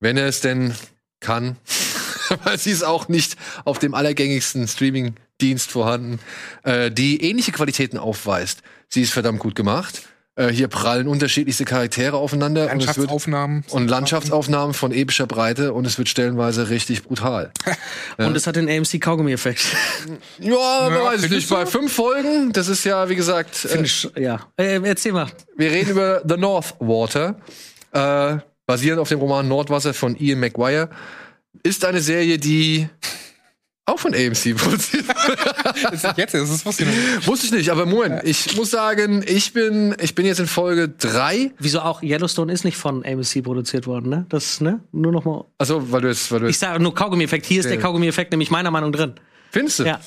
[0.00, 0.74] wenn er es denn
[1.20, 1.56] kann.
[2.44, 4.66] Weil sie ist auch nicht auf dem allergängigsten
[5.42, 6.18] Dienst vorhanden,
[6.62, 8.62] äh, die ähnliche Qualitäten aufweist.
[8.88, 10.02] Sie ist verdammt gut gemacht.
[10.36, 13.64] Äh, hier prallen unterschiedlichste Charaktere aufeinander und, es wird, Landschaftsaufnahmen.
[13.70, 17.50] und Landschaftsaufnahmen von epischer Breite und es wird stellenweise richtig brutal.
[18.16, 19.64] Und es hat den AMC-Kaugummi-Effekt.
[20.38, 21.48] Ja, aber weiß ich nicht.
[21.50, 24.40] Bei fünf Folgen, das ist ja, wie gesagt, äh, Finde ich, ja.
[24.56, 25.26] Äh, erzähl mal.
[25.56, 27.36] wir reden über The North Water,
[27.92, 30.88] äh, basierend auf dem Roman Nordwasser von Ian McGuire.
[31.62, 32.88] Ist eine Serie, die
[33.90, 35.04] auch von AMC produziert
[36.16, 37.26] jetzt, das wusste ich nicht.
[37.26, 40.88] Wusste ich nicht, aber Moment, ich muss sagen, ich bin, ich bin jetzt in Folge
[40.88, 41.52] drei.
[41.58, 44.26] Wieso auch Yellowstone ist nicht von AMC produziert worden, ne?
[44.28, 44.80] Das, ne?
[44.92, 45.44] Nur noch mal.
[45.58, 47.46] Also, weil du jetzt, weil du Ich sage nur Kaugummi-Effekt.
[47.46, 49.14] Hier ist der Kaugummi-Effekt nämlich meiner Meinung drin.
[49.50, 49.84] findest du?
[49.84, 50.00] Ja.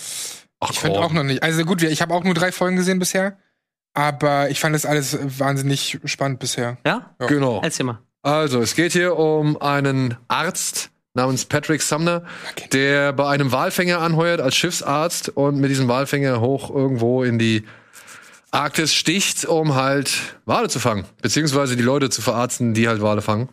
[0.60, 1.43] Ach, Ich finde auch noch nicht.
[1.43, 3.38] Also gut, ich habe auch nur drei Folgen gesehen bisher.
[3.93, 6.78] Aber ich fand das alles wahnsinnig spannend bisher.
[6.86, 7.13] Ja?
[7.19, 7.62] Genau.
[7.63, 8.00] Erzähl mal.
[8.24, 12.23] Also, es geht hier um einen Arzt namens Patrick Sumner,
[12.71, 17.65] der bei einem Walfänger anheuert als Schiffsarzt und mit diesem Walfänger hoch irgendwo in die
[18.49, 20.12] Arktis sticht, um halt
[20.45, 23.49] Wale zu fangen, beziehungsweise die Leute zu verarzten, die halt Wale fangen.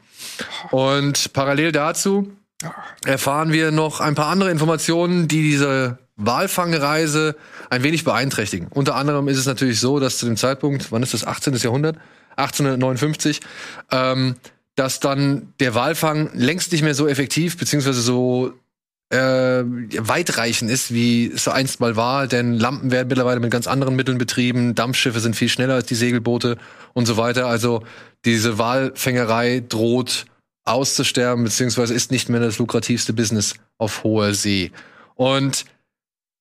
[0.70, 2.32] Und parallel dazu
[3.04, 7.36] erfahren wir noch ein paar andere Informationen, die diese Walfangreise
[7.70, 8.68] ein wenig beeinträchtigen.
[8.68, 11.54] Unter anderem ist es natürlich so, dass zu dem Zeitpunkt, wann ist das, 18.
[11.56, 11.96] Jahrhundert,
[12.36, 13.40] 1859,
[13.90, 14.36] ähm,
[14.80, 18.54] dass dann der Walfang längst nicht mehr so effektiv beziehungsweise so
[19.10, 23.66] äh, weitreichend ist, wie es so einst mal war, denn Lampen werden mittlerweile mit ganz
[23.66, 26.56] anderen Mitteln betrieben, Dampfschiffe sind viel schneller als die Segelboote
[26.94, 27.46] und so weiter.
[27.46, 27.82] Also
[28.24, 30.24] diese Walfängerei droht
[30.64, 34.72] auszusterben, beziehungsweise ist nicht mehr das lukrativste Business auf hoher See.
[35.14, 35.66] Und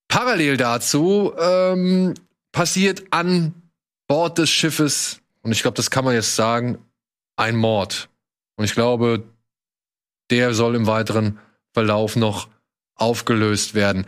[0.07, 2.13] parallel dazu ähm,
[2.53, 3.53] passiert an
[4.07, 6.77] Bord des Schiffes, und ich glaube, das kann man jetzt sagen,
[7.35, 8.08] ein Mord.
[8.59, 9.23] Und ich glaube,
[10.29, 11.39] der soll im weiteren
[11.71, 12.49] Verlauf noch
[12.93, 14.05] aufgelöst werden.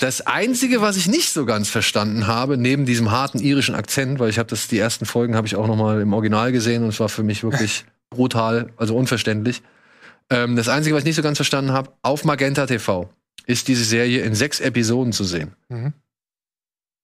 [0.00, 4.30] Das Einzige, was ich nicht so ganz verstanden habe, neben diesem harten irischen Akzent, weil
[4.30, 6.88] ich habe das die ersten Folgen habe ich auch noch mal im Original gesehen und
[6.88, 9.60] es war für mich wirklich brutal, also unverständlich.
[10.30, 13.10] Ähm, das Einzige, was ich nicht so ganz verstanden habe, auf Magenta TV
[13.44, 15.54] ist diese Serie in sechs Episoden zu sehen.
[15.68, 15.92] Mhm.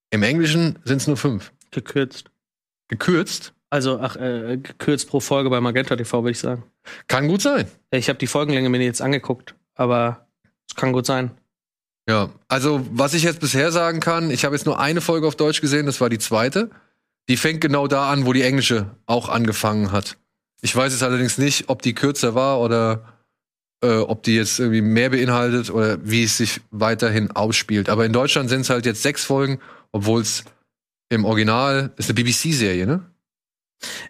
[0.08, 1.52] Im Englischen sind es nur fünf.
[1.72, 2.30] Gekürzt.
[2.88, 3.52] Gekürzt.
[3.68, 6.62] Also, ach, äh, gekürzt pro Folge bei Magenta TV, würde ich sagen.
[7.08, 7.66] Kann gut sein.
[7.90, 10.26] Ich habe die Folgenlänge mir jetzt angeguckt, aber
[10.68, 11.30] es kann gut sein.
[12.08, 15.36] Ja, also was ich jetzt bisher sagen kann, ich habe jetzt nur eine Folge auf
[15.36, 16.70] Deutsch gesehen, das war die zweite.
[17.28, 20.16] Die fängt genau da an, wo die englische auch angefangen hat.
[20.60, 23.16] Ich weiß jetzt allerdings nicht, ob die kürzer war oder
[23.82, 27.88] äh, ob die jetzt irgendwie mehr beinhaltet oder wie es sich weiterhin ausspielt.
[27.88, 29.58] Aber in Deutschland sind es halt jetzt sechs Folgen,
[29.92, 30.44] obwohl es
[31.08, 33.04] im Original ist eine BBC-Serie, ne?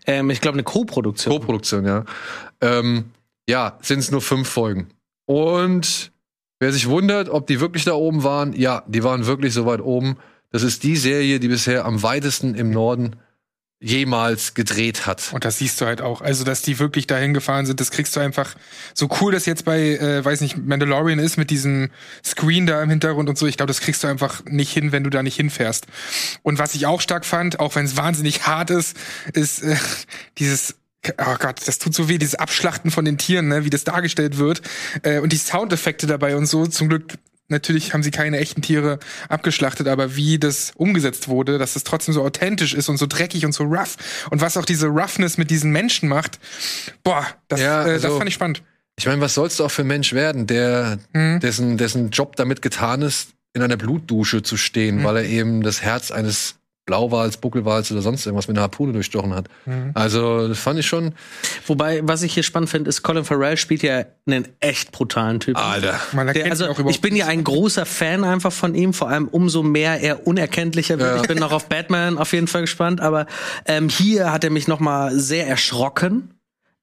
[0.07, 1.33] Ähm, ich glaube, eine Co-Produktion.
[1.33, 2.05] Co-Produktion, ja.
[2.61, 3.13] Ähm,
[3.49, 4.89] ja, sind es nur fünf Folgen.
[5.27, 6.13] Und
[6.59, 9.81] wer sich wundert, ob die wirklich da oben waren, ja, die waren wirklich so weit
[9.81, 10.17] oben.
[10.51, 13.17] Das ist die Serie, die bisher am weitesten im Norden
[13.81, 15.33] jemals gedreht hat.
[15.33, 16.23] Und das siehst du halt auch.
[16.23, 18.55] Also, dass die wirklich dahin gefahren sind, das kriegst du einfach
[18.95, 21.91] so cool, dass jetzt bei, äh, weiß nicht, Mandalorian ist mit diesem
[22.25, 23.47] Screen da im Hintergrund und so.
[23.47, 25.87] Ich glaube, das kriegst du einfach nicht hin, wenn du da nicht hinfährst.
[26.43, 28.97] Und was ich auch stark fand, auch wenn es wahnsinnig hart ist,
[29.35, 29.77] ist äh,
[30.39, 30.77] dieses
[31.19, 34.39] Oh Gott, das tut so weh, dieses Abschlachten von den Tieren, ne, wie das dargestellt
[34.39, 34.63] wird.
[35.03, 36.67] Äh, und die Soundeffekte dabei und so.
[36.67, 37.13] Zum Glück
[37.49, 42.15] natürlich haben sie keine echten Tiere abgeschlachtet, aber wie das umgesetzt wurde, dass es trotzdem
[42.15, 43.97] so authentisch ist und so dreckig und so rough
[44.31, 46.39] und was auch diese Roughness mit diesen Menschen macht,
[47.05, 48.63] boah, das, Ja, äh, das also- fand ich spannend.
[48.99, 51.41] Ich meine, was sollst du auch für ein Mensch werden, der Mhm.
[51.41, 55.05] dessen, dessen Job damit getan ist, in einer Blutdusche zu stehen, Mhm.
[55.05, 56.55] weil er eben das Herz eines
[56.87, 59.49] Blauwals, Buckelwals oder sonst irgendwas mit einer Harpune durchstochen hat.
[59.67, 59.91] Mhm.
[59.95, 61.15] Also, das fand ich schon.
[61.67, 65.61] Wobei, was ich hier spannend finde, ist, Colin Farrell spielt ja einen echt brutalen Typen.
[65.61, 66.01] Alter.
[66.13, 69.63] Man Der, also ich bin ja ein großer Fan einfach von ihm, vor allem umso
[69.63, 71.17] mehr er unerkenntlicher wird.
[71.17, 71.21] Ja.
[71.21, 73.27] Ich bin noch auf Batman auf jeden Fall gespannt, aber
[73.67, 76.36] ähm, hier hat er mich noch mal sehr erschrocken.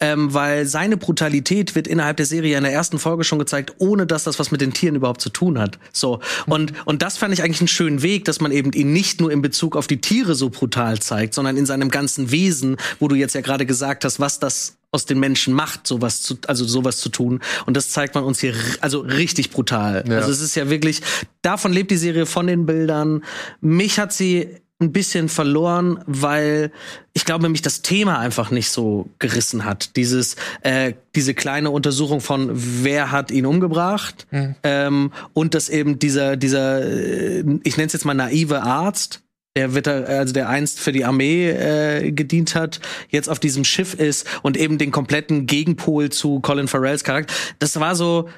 [0.04, 4.06] Ähm, weil seine Brutalität wird innerhalb der Serie in der ersten Folge schon gezeigt, ohne
[4.06, 5.80] dass das was mit den Tieren überhaupt zu tun hat.
[5.94, 9.22] So und und das fand ich eigentlich einen schönen Weg, dass man eben ihn nicht
[9.22, 13.08] nur in Bezug auf die Tiere so brutal zeigt, sondern in seinem ganzen Wesen, wo
[13.08, 16.66] du jetzt ja gerade gesagt hast, was das aus den Menschen macht, sowas zu, also
[16.66, 17.40] sowas zu tun.
[17.66, 20.04] Und das zeigt man uns hier, also richtig brutal.
[20.08, 20.18] Ja.
[20.18, 21.02] Also es ist ja wirklich,
[21.42, 23.24] davon lebt die Serie von den Bildern.
[23.60, 24.50] Mich hat sie
[24.84, 26.72] ein bisschen verloren, weil
[27.14, 29.96] ich glaube, mich das Thema einfach nicht so gerissen hat.
[29.96, 34.28] Dieses, äh, diese kleine Untersuchung von wer hat ihn umgebracht
[34.64, 39.22] ähm, und dass eben dieser, dieser, äh, ich nenne es jetzt mal naive Arzt,
[39.56, 43.94] der wird also der einst für die Armee äh, gedient hat, jetzt auf diesem Schiff
[43.94, 47.34] ist und eben den kompletten Gegenpol zu Colin Farrells Charakter.
[47.60, 48.30] Das war so,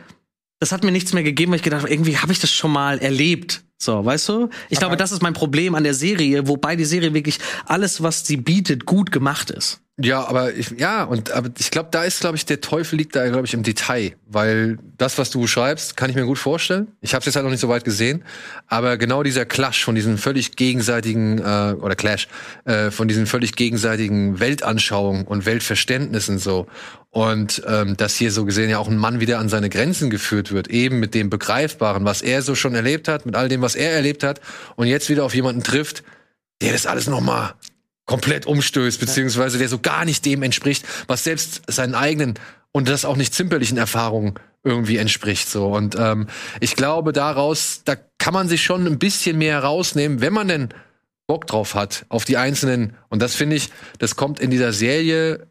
[0.59, 2.71] das hat mir nichts mehr gegeben, weil ich gedacht habe, irgendwie habe ich das schon
[2.71, 3.64] mal erlebt.
[3.77, 4.49] So, weißt du?
[4.69, 8.01] Ich Aber- glaube, das ist mein Problem an der Serie, wobei die Serie wirklich alles,
[8.01, 9.81] was sie bietet, gut gemacht ist.
[9.97, 13.15] Ja, aber ich, ja, und aber ich glaube, da ist, glaube ich, der Teufel liegt
[13.15, 16.89] da, glaube ich, im Detail, weil das, was du beschreibst, kann ich mir gut vorstellen.
[16.99, 18.25] Ich habe es jetzt halt noch nicht so weit gesehen,
[18.67, 22.27] aber genau dieser Clash von diesen völlig gegenseitigen äh, oder Clash
[22.65, 26.67] äh, von diesen völlig gegenseitigen Weltanschauungen und Weltverständnissen so.
[27.09, 30.51] Und ähm, dass hier so gesehen ja auch ein Mann wieder an seine Grenzen geführt
[30.51, 33.75] wird, eben mit dem Begreifbaren, was er so schon erlebt hat, mit all dem, was
[33.75, 34.41] er erlebt hat
[34.75, 36.03] und jetzt wieder auf jemanden trifft,
[36.61, 37.53] der das alles noch mal
[38.05, 42.35] komplett umstößt, beziehungsweise der so gar nicht dem entspricht, was selbst seinen eigenen
[42.71, 45.49] und das auch nicht zimperlichen Erfahrungen irgendwie entspricht.
[45.49, 46.27] So und ähm,
[46.59, 50.69] ich glaube, daraus da kann man sich schon ein bisschen mehr rausnehmen, wenn man denn
[51.27, 52.95] Bock drauf hat auf die einzelnen.
[53.09, 55.47] Und das finde ich, das kommt in dieser Serie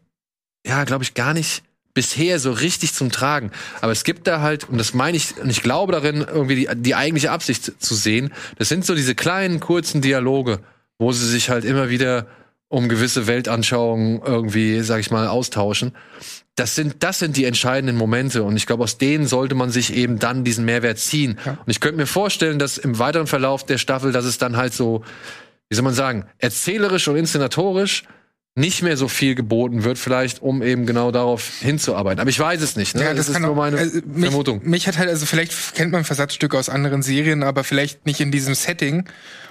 [0.65, 1.63] ja, glaube ich, gar nicht
[1.93, 3.51] bisher so richtig zum Tragen.
[3.79, 6.69] Aber es gibt da halt, und das meine ich, und ich glaube darin, irgendwie die,
[6.75, 10.59] die eigentliche Absicht zu sehen, das sind so diese kleinen, kurzen Dialoge,
[10.97, 12.27] wo sie sich halt immer wieder
[12.67, 15.93] um gewisse Weltanschauungen irgendwie, sag ich mal, austauschen.
[16.55, 18.43] Das sind, das sind die entscheidenden Momente.
[18.43, 21.37] Und ich glaube, aus denen sollte man sich eben dann diesen Mehrwert ziehen.
[21.45, 21.53] Ja.
[21.53, 24.73] Und ich könnte mir vorstellen, dass im weiteren Verlauf der Staffel, dass es dann halt
[24.73, 25.03] so,
[25.69, 28.03] wie soll man sagen, erzählerisch und inszenatorisch
[28.57, 32.21] nicht mehr so viel geboten wird, vielleicht, um eben genau darauf hinzuarbeiten.
[32.21, 32.95] Aber ich weiß es nicht.
[32.95, 33.03] Ne?
[33.03, 34.61] Ja, das, ist kann nur auch, meine also, mich, Vermutung.
[34.63, 38.31] Mich hat halt, also vielleicht kennt man Versatzstücke aus anderen Serien, aber vielleicht nicht in
[38.31, 39.03] diesem Setting.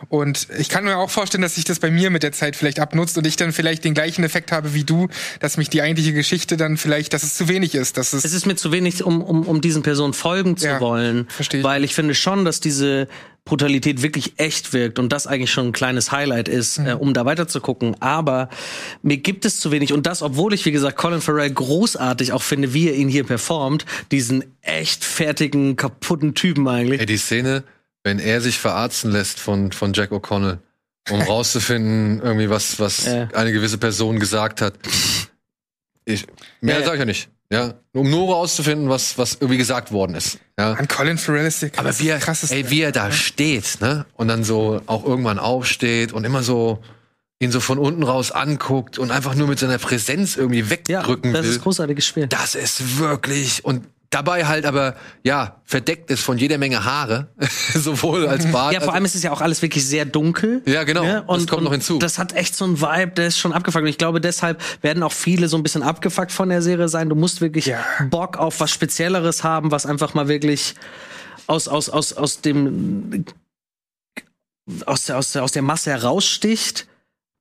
[0.08, 2.80] Und ich kann mir auch vorstellen, dass sich das bei mir mit der Zeit vielleicht
[2.80, 6.14] abnutzt und ich dann vielleicht den gleichen Effekt habe wie du, dass mich die eigentliche
[6.14, 9.04] Geschichte dann vielleicht, dass es zu wenig ist, dass es, Es ist mir zu wenig,
[9.04, 11.26] um, um, um diesen Personen folgen zu Ja, wollen.
[11.28, 11.64] versteh ich.
[11.64, 13.08] Weil ich finde schon, dass diese
[13.46, 16.86] Brutalität wirklich echt wirkt und das eigentlich schon ein kleines Highlight ist, Mhm.
[16.86, 17.94] äh, um da weiter zu gucken.
[18.00, 18.48] Aber
[19.02, 22.42] mir gibt es zu wenig und das, obwohl ich, wie gesagt, Colin Farrell großartig auch
[22.42, 27.00] finde, wie er ihn hier performt, diesen echt fertigen, kaputten Typen eigentlich.
[27.00, 27.64] Ey, die Szene,
[28.02, 30.58] wenn er sich verarzten lässt von, von Jack O'Connell,
[31.10, 33.28] um rauszufinden, irgendwie was, was Ja.
[33.34, 34.74] eine gewisse Person gesagt hat.
[36.06, 36.26] Ich,
[36.62, 36.84] mehr ja.
[36.86, 37.28] sag ich ja nicht.
[37.52, 40.38] Ja, um nur rauszufinden, was, was irgendwie gesagt worden ist.
[40.58, 40.72] Ja.
[40.72, 42.54] an Colin Farrell ist der Aber wie er, krasseste.
[42.54, 44.06] ey, wie er da steht, ne?
[44.14, 46.80] Und dann so auch irgendwann aufsteht und immer so
[47.40, 51.32] ihn so von unten raus anguckt und einfach nur mit seiner Präsenz irgendwie Ja, wegdrücken
[51.32, 51.50] das will.
[51.50, 52.26] ist großartiges Spiel.
[52.28, 57.28] Das ist wirklich und dabei halt aber ja verdeckt ist von jeder Menge Haare,
[57.74, 58.72] sowohl als Bart.
[58.72, 60.62] Ja, vor allem ist es ja auch alles wirklich sehr dunkel.
[60.66, 61.02] Ja, genau.
[61.02, 61.24] Ne?
[61.26, 61.98] Das kommt noch hinzu.
[61.98, 63.82] Das hat echt so einen Vibe, der ist schon abgefuckt.
[63.82, 67.08] Und ich glaube, deshalb werden auch viele so ein bisschen abgefuckt von der Serie sein.
[67.08, 67.84] Du musst wirklich Ja.
[68.10, 70.74] Bock auf was Spezielleres haben, was einfach mal wirklich
[71.46, 73.24] aus, aus, aus, aus dem
[74.86, 76.86] aus der, aus, der, aus der Masse heraussticht.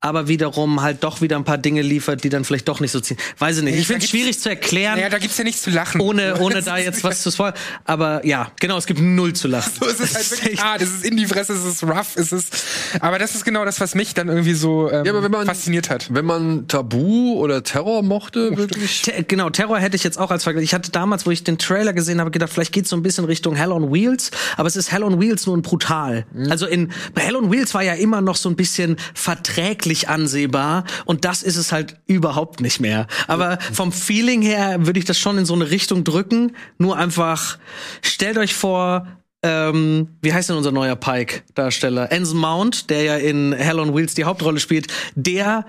[0.05, 2.99] Aber wiederum halt doch wieder ein paar Dinge liefert, die dann vielleicht doch nicht so
[2.99, 3.15] ziehen.
[3.39, 3.75] Weiß ich nicht.
[3.75, 6.01] Nee, Ich finde es schwierig zu erklären, ja, da gibt's ja nichts zu lachen.
[6.01, 7.53] ohne, ohne da jetzt was zu spoilern.
[7.85, 9.71] Aber ja, genau, es gibt null zu lachen.
[9.79, 12.33] So ist es halt wirklich hart, es ist in die Fresse, es ist rough, es
[12.33, 12.53] ist.
[12.99, 15.45] Aber das ist genau das, was mich dann irgendwie so ähm, Ja, aber wenn man-
[15.45, 16.13] fasziniert hat.
[16.13, 19.03] Wenn man Tabu oder Terror mochte, wirklich.
[19.03, 20.65] Te genau, Terror hätte ich jetzt auch als Vergleich.
[20.65, 23.23] Ich hatte damals, wo ich den Trailer gesehen habe, gedacht, vielleicht geht's so ein bisschen
[23.23, 26.25] Richtung Hell on Wheels, aber es ist Hell on Wheels nur ein brutal.
[26.49, 30.83] Also in bei Hell on Wheels war ja immer noch so ein bisschen verträglich ansehbar
[31.05, 33.07] und das ist es halt überhaupt nicht mehr.
[33.27, 36.55] Aber vom Feeling her würde ich das schon in so eine Richtung drücken.
[36.77, 37.57] Nur einfach
[38.01, 39.07] stellt euch vor,
[39.43, 42.11] ähm, wie heißt denn unser neuer Pike-Darsteller?
[42.11, 45.65] Anson Mount, der ja in Hell on Wheels die Hauptrolle spielt, der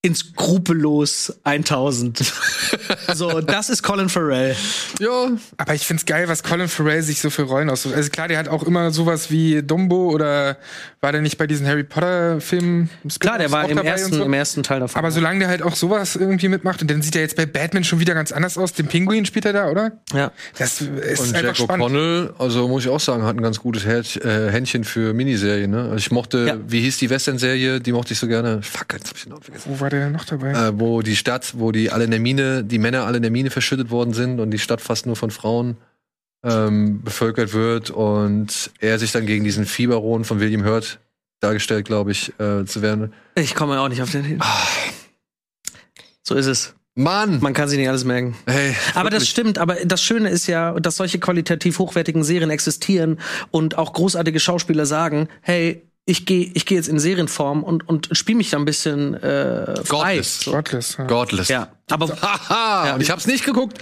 [0.00, 2.22] in Skrupellos 1000.
[3.14, 4.54] so, das ist Colin Farrell.
[5.00, 7.94] Ja, Aber ich find's geil, was Colin Farrell sich so für Rollen aussucht.
[7.94, 10.56] Also klar, der hat auch immer sowas wie Dumbo oder
[11.00, 12.90] war der nicht bei diesen Harry Potter Filmen?
[13.18, 14.22] Klar, der war im ersten, so?
[14.24, 14.98] im ersten Teil davon.
[15.00, 17.82] Aber solange der halt auch sowas irgendwie mitmacht und dann sieht er jetzt bei Batman
[17.82, 18.72] schon wieder ganz anders aus.
[18.74, 19.92] Den Pinguin spielt er da, oder?
[20.14, 20.30] ja.
[20.58, 21.84] Das ist und einfach Jack spannend.
[21.86, 25.72] O'Connell, also muss ich auch sagen, hat ein ganz gutes Herz, äh, Händchen für Miniserien.
[25.72, 25.82] Ne?
[25.82, 26.56] Also ich mochte, Ja.
[26.68, 27.80] wie hieß die Western-Serie?
[27.80, 28.62] Die mochte ich so gerne.
[28.62, 29.87] Fuck, jetzt hab ich den Namen vergessen.
[29.88, 30.52] Wo war der denn noch dabei?
[30.52, 33.32] Äh, wo die Stadt, wo die alle in der Mine, die Männer alle in der
[33.32, 35.78] Mine verschüttet worden sind und die Stadt fast nur von Frauen
[36.44, 40.98] ähm, bevölkert wird und er sich dann gegen diesen Fieberon von William Hurt
[41.40, 43.14] dargestellt, glaube ich, äh, zu werden.
[43.34, 44.42] Ich komme auch nicht auf den hin.
[46.22, 46.74] So ist es.
[46.94, 47.38] Mann!
[47.40, 48.36] Man kann sich nicht alles merken.
[48.46, 53.20] Hey, Aber das stimmt, aber das Schöne ist ja, dass solche qualitativ hochwertigen Serien existieren
[53.52, 58.08] und auch großartige Schauspieler sagen, hey, ich gehe ich geh jetzt in Serienform und, und
[58.12, 60.16] spiele mich da ein bisschen äh, frei.
[60.16, 60.40] Godless.
[60.40, 60.52] So.
[60.52, 60.96] Godless.
[60.96, 61.04] Ja.
[61.04, 61.48] Godless.
[61.48, 62.86] Ja, aber Haha!
[62.86, 62.94] Ja.
[62.94, 63.78] Und ich hab's nicht geguckt.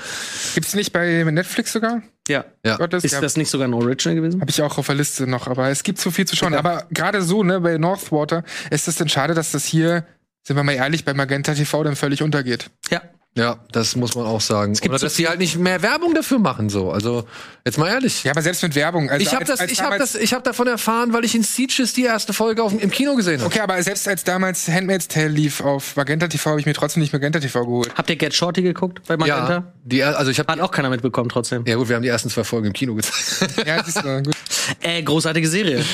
[0.55, 2.03] Gibt's nicht bei Netflix sogar?
[2.29, 2.45] ja.
[2.65, 2.77] Ja.
[2.79, 3.05] Godless?
[3.05, 3.21] Ist ja.
[3.21, 4.41] das nicht sogar ein Original gewesen?
[4.41, 6.55] Habe ich auch auf der Liste noch, aber es gibt so viel zu schauen.
[6.55, 10.05] Aber gerade so, ne, bei Northwater ist es denn schade, dass das hier,
[10.43, 12.71] sind wir mal ehrlich, bei Magenta TV dann völlig untergeht.
[12.91, 13.03] Ja.
[13.37, 14.73] Ja, das muss man auch sagen.
[14.73, 16.91] gibt Oder dass die halt nicht mehr Werbung dafür machen, so.
[16.91, 17.25] Also,
[17.67, 18.25] jetzt mal ehrlich.
[18.25, 19.11] Ja, aber selbst mit Werbung.
[19.11, 21.35] Also ich habe das, als ich habe damals- das, ich habe davon erfahren, weil ich
[21.35, 23.47] in Sieges die erste Folge auf, im Kino gesehen habe.
[23.49, 27.03] Okay, aber selbst als damals Handmaid's Tale lief auf Magenta TV, habe ich mir trotzdem
[27.03, 27.93] nicht Magenta TV geholt.
[27.95, 29.53] Habt ihr Get Shorty geguckt bei Magenta?
[29.53, 31.65] Ja, die, also ich habe Hat auch keiner mitbekommen trotzdem.
[31.67, 33.67] ja gut, wir haben die ersten zwei Folgen im Kino gezeigt.
[33.67, 34.35] Ja, siehst du, gut.
[34.81, 35.85] Äh, großartige Serie.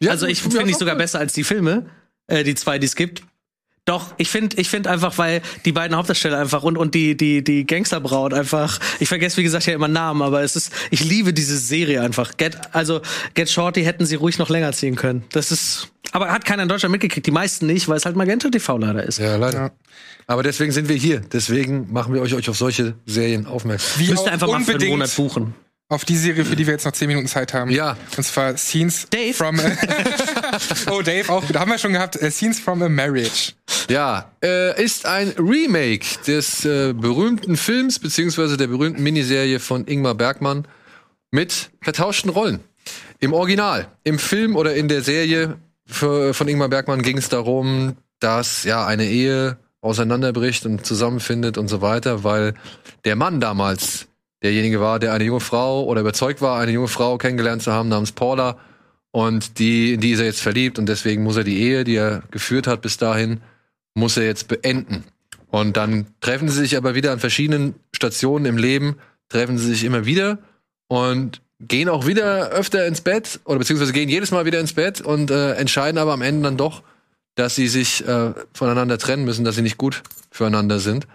[0.00, 0.98] Ja, also ich finde auch sogar gut.
[1.02, 1.86] besser als die Filme,
[2.26, 3.22] äh, die zwei, die es gibt.
[3.84, 7.42] Doch, ich finde ich finde einfach, weil die beiden Hauptdarsteller einfach und, und die, die,
[7.42, 11.32] die Gangsterbraut einfach, ich vergesse wie gesagt ja immer Namen, aber es ist, ich liebe
[11.32, 12.36] diese Serie einfach.
[12.36, 13.00] Get, also
[13.34, 15.24] Get Shorty hätten sie ruhig noch länger ziehen können.
[15.32, 18.50] Das ist, aber hat keiner in Deutschland mitgekriegt, die meisten nicht, weil es halt Magenta
[18.50, 19.18] TV leider ist.
[19.18, 19.58] Ja, leider.
[19.58, 19.70] Ja.
[20.28, 21.20] Aber deswegen sind wir hier.
[21.20, 24.00] Deswegen machen wir euch, euch auf solche Serien aufmerksam.
[24.00, 25.54] Wie Müsst ihr einfach mal für einen unbedingt Monat buchen.
[25.88, 27.70] auf die Serie, für die wir jetzt noch 10 Minuten Zeit haben.
[27.72, 27.96] Ja.
[28.16, 29.34] Und zwar Scenes Dave?
[29.34, 29.64] from a
[30.90, 31.58] Oh, Dave auch wieder.
[31.60, 32.14] Haben wir schon gehabt.
[32.22, 33.52] Äh, Scenes from a Marriage.
[33.92, 40.14] Ja, äh, ist ein Remake des äh, berühmten Films beziehungsweise der berühmten Miniserie von Ingmar
[40.14, 40.66] Bergmann
[41.30, 42.60] mit vertauschten Rollen.
[43.20, 47.98] Im Original, im Film oder in der Serie für, von Ingmar Bergmann ging es darum,
[48.18, 52.54] dass ja eine Ehe auseinanderbricht und zusammenfindet und so weiter, weil
[53.04, 54.06] der Mann damals
[54.42, 57.90] derjenige war, der eine junge Frau oder überzeugt war, eine junge Frau kennengelernt zu haben
[57.90, 58.56] namens Paula
[59.10, 61.96] und die, in die ist er jetzt verliebt und deswegen muss er die Ehe, die
[61.96, 63.42] er geführt hat bis dahin,
[63.94, 65.04] muss er jetzt beenden.
[65.50, 68.96] Und dann treffen sie sich aber wieder an verschiedenen Stationen im Leben,
[69.28, 70.38] treffen sie sich immer wieder
[70.88, 75.00] und gehen auch wieder öfter ins Bett oder beziehungsweise gehen jedes Mal wieder ins Bett
[75.00, 76.82] und äh, entscheiden aber am Ende dann doch,
[77.34, 81.06] dass sie sich äh, voneinander trennen müssen, dass sie nicht gut füreinander sind.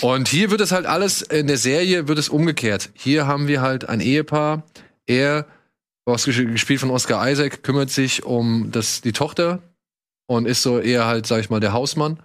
[0.00, 2.90] Und hier wird es halt alles, in der Serie wird es umgekehrt.
[2.94, 4.62] Hier haben wir halt ein Ehepaar.
[5.06, 5.46] Er,
[6.06, 9.60] gespielt von Oscar Isaac, kümmert sich um das, die Tochter
[10.30, 12.20] und ist so eher halt, sag ich mal, der Hausmann.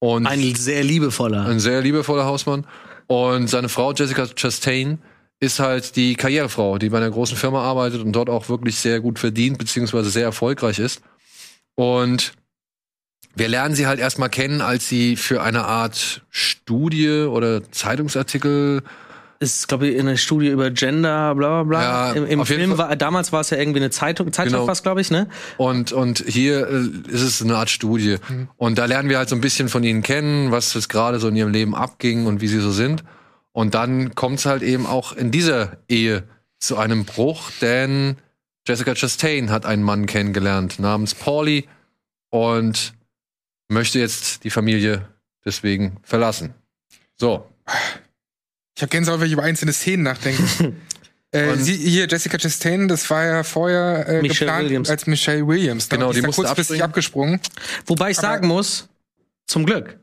[0.00, 1.46] Und Ein sehr liebevoller.
[1.46, 2.66] ein sehr liebevoller Hausmann.
[3.06, 4.98] Und seine Frau Jessica Chastain
[5.38, 8.98] ist halt die Karrierefrau, die bei einer großen Firma arbeitet und dort auch wirklich sehr
[8.98, 11.00] gut verdient, beziehungsweise sehr erfolgreich ist.
[11.76, 12.32] Und
[13.36, 18.82] wir lernen sie halt erstmal kennen, als sie für eine Art Studie oder Zeitungsartikel
[19.40, 21.82] ist, glaube ich, in einer Studie über Gender, bla bla bla.
[21.82, 24.72] Ja, Im, im Film war, damals war es ja irgendwie eine Zeitung, Zeitschrift Genau.
[24.72, 25.28] es, glaube ich, ne?
[25.58, 28.16] Und, und hier äh, ist es eine Art Studie.
[28.56, 31.28] Und da lernen wir halt so ein bisschen von ihnen kennen, was jetzt gerade so
[31.28, 33.04] in ihrem Leben abging und wie sie so sind.
[33.52, 36.24] Und dann kommt es halt eben auch in dieser Ehe
[36.58, 38.16] zu einem Bruch, denn
[38.66, 41.64] Jessica Chastain hat einen Mann kennengelernt namens Paulie
[42.30, 42.92] und
[43.68, 45.08] möchte jetzt die Familie
[45.44, 46.54] deswegen verlassen.
[47.16, 47.46] So.
[48.78, 50.40] Ich habe Gänsehaut, wenn ich über einzelne Szenen nachdenke.
[51.32, 54.88] äh, sie, hier, Jessica Chastain, das war ja vorher äh, Michelle geplant Williams.
[54.90, 55.90] als Michelle Williams.
[55.90, 55.98] ne?
[55.98, 57.40] Genau, die ist da musste kurzfristig abgesprungen.
[57.86, 58.88] Wobei ich Aber- sagen muss,
[59.48, 59.98] zum Glück.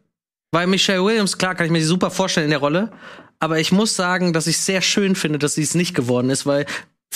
[0.52, 2.92] Weil Michelle Williams, klar, kann ich mir die super vorstellen in der Rolle.
[3.40, 6.46] Aber ich muss sagen, dass ich sehr schön finde, dass sie es nicht geworden ist,
[6.46, 6.66] Weil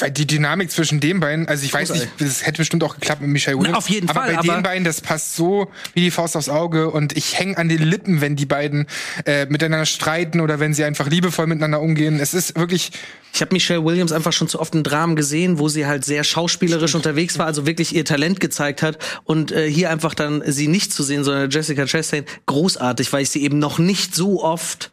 [0.09, 3.29] die Dynamik zwischen den beiden, also ich weiß nicht, das hätte bestimmt auch geklappt mit
[3.29, 3.77] Michelle Williams.
[3.77, 6.49] auf jeden aber Fall, bei aber- den beiden, das passt so wie die Faust aufs
[6.49, 8.87] Auge und ich hänge an den Lippen, wenn die beiden
[9.25, 12.19] äh, miteinander streiten oder wenn sie einfach liebevoll miteinander umgehen.
[12.19, 12.91] Es ist wirklich,
[13.33, 16.23] ich habe Michelle Williams einfach schon zu oft in Dramen gesehen, wo sie halt sehr
[16.23, 18.97] schauspielerisch unterwegs war, also wirklich ihr Talent gezeigt hat.
[19.23, 23.29] Und äh, hier einfach dann sie nicht zu sehen, sondern Jessica Chastain, großartig, weil ich
[23.29, 24.91] sie eben noch nicht so oft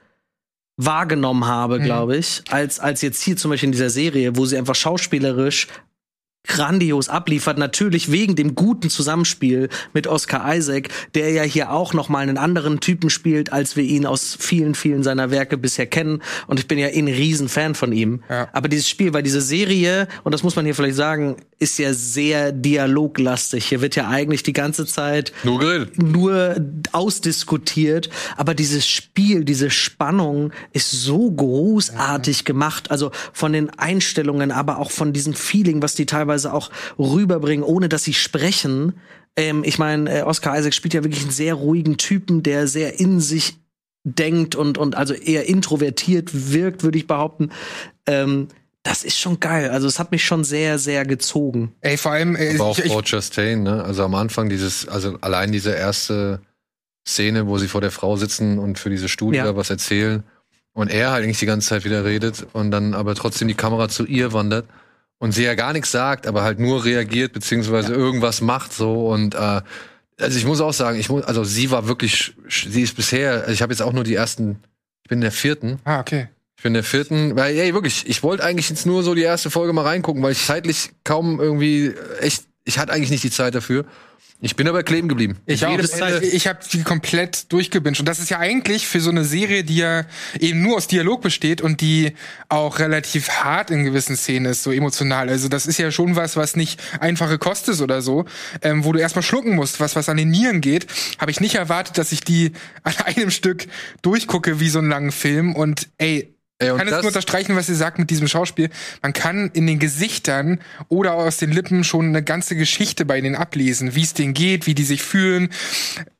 [0.77, 4.59] wahrgenommen habe, glaube ich, als, als jetzt hier zum Beispiel in dieser Serie, wo sie
[4.59, 5.69] einfach schauspielerisch
[6.47, 12.09] grandios abliefert, natürlich wegen dem guten Zusammenspiel mit Oscar Isaac, der ja hier auch noch
[12.09, 16.23] mal einen anderen Typen spielt, als wir ihn aus vielen, vielen seiner Werke bisher kennen.
[16.47, 18.23] Und ich bin ja eh ein Riesenfan von ihm.
[18.29, 18.49] Ja.
[18.53, 21.93] Aber dieses Spiel, weil diese Serie, und das muss man hier vielleicht sagen, ist ja
[21.95, 23.67] sehr dialoglastig.
[23.67, 25.57] Hier wird ja eigentlich die ganze Zeit Nur
[25.97, 26.57] nur
[26.93, 34.79] ausdiskutiert, aber dieses Spiel, diese Spannung ist so großartig gemacht, also von den Einstellungen, aber
[34.79, 38.95] auch von diesem Feeling, was die teilweise auch rüberbringen, ohne dass sie sprechen.
[39.37, 43.01] Ähm, ich meine, äh, Oscar Isaac spielt ja wirklich einen sehr ruhigen Typen, der sehr
[43.01, 43.57] in sich
[44.05, 47.51] denkt und, und also eher introvertiert wirkt, würde ich behaupten.
[48.07, 48.49] Ähm,
[48.83, 49.71] das ist schon geil.
[49.71, 51.73] Also es hat mich schon sehr, sehr gezogen.
[51.81, 53.83] ey, vor allem, äh, Aber auch ich, ich, Frau Chastain, ne?
[53.83, 56.41] Also am Anfang dieses, also allein diese erste
[57.07, 59.45] Szene, wo sie vor der Frau sitzen und für diese Studie Ja.
[59.45, 60.23] da was erzählen
[60.73, 63.89] und er halt eigentlich die ganze Zeit wieder redet und dann aber trotzdem die Kamera
[63.89, 64.67] zu ihr wandert
[65.19, 69.35] und sie ja gar nichts sagt, aber halt nur reagiert beziehungsweise irgendwas macht so und
[69.35, 69.61] äh,
[70.19, 73.53] also ich muss auch sagen, ich muss, also sie war wirklich, sie ist bisher, also
[73.53, 74.63] ich habe jetzt auch nur die ersten,
[75.03, 76.29] ich bin in der vierten, ah, okay.
[76.57, 79.23] ich bin in der vierten, weil, ey, wirklich, ich wollte eigentlich jetzt nur so die
[79.23, 83.25] erste Folge mal reingucken, weil ich zeitlich kaum irgendwie, äh, echt, ich hatte eigentlich nicht
[83.25, 83.85] die Zeit dafür.
[84.41, 85.39] Ich bin aber kleben geblieben.
[85.47, 85.63] Ich
[86.23, 88.01] ich habe die komplett durchgebinged.
[88.01, 90.05] Und das ist ja eigentlich für so eine Serie, die ja
[90.39, 92.13] eben nur aus Dialog besteht und die
[92.51, 95.31] auch relativ hart in gewissen Szenen ist, so emotional.
[95.31, 98.27] Also das ist ja schon was, was nicht einfache Kost ist oder so,
[98.61, 100.87] ähm, wo du erstmal schlucken musst, was was an den Nieren geht.
[101.19, 103.67] Habe ich nicht erwartet, dass ich die an einem Stück
[104.03, 105.55] durchgucke wie so einen langen Film.
[105.57, 108.71] Und ey, Ey, ich und kann es nur unterstreichen, was ihr sagt mit diesem Schauspiel.
[109.03, 113.35] Man kann in den Gesichtern oder aus den Lippen schon eine ganze Geschichte bei denen
[113.35, 115.51] ablesen, wie es denen geht, wie die sich fühlen.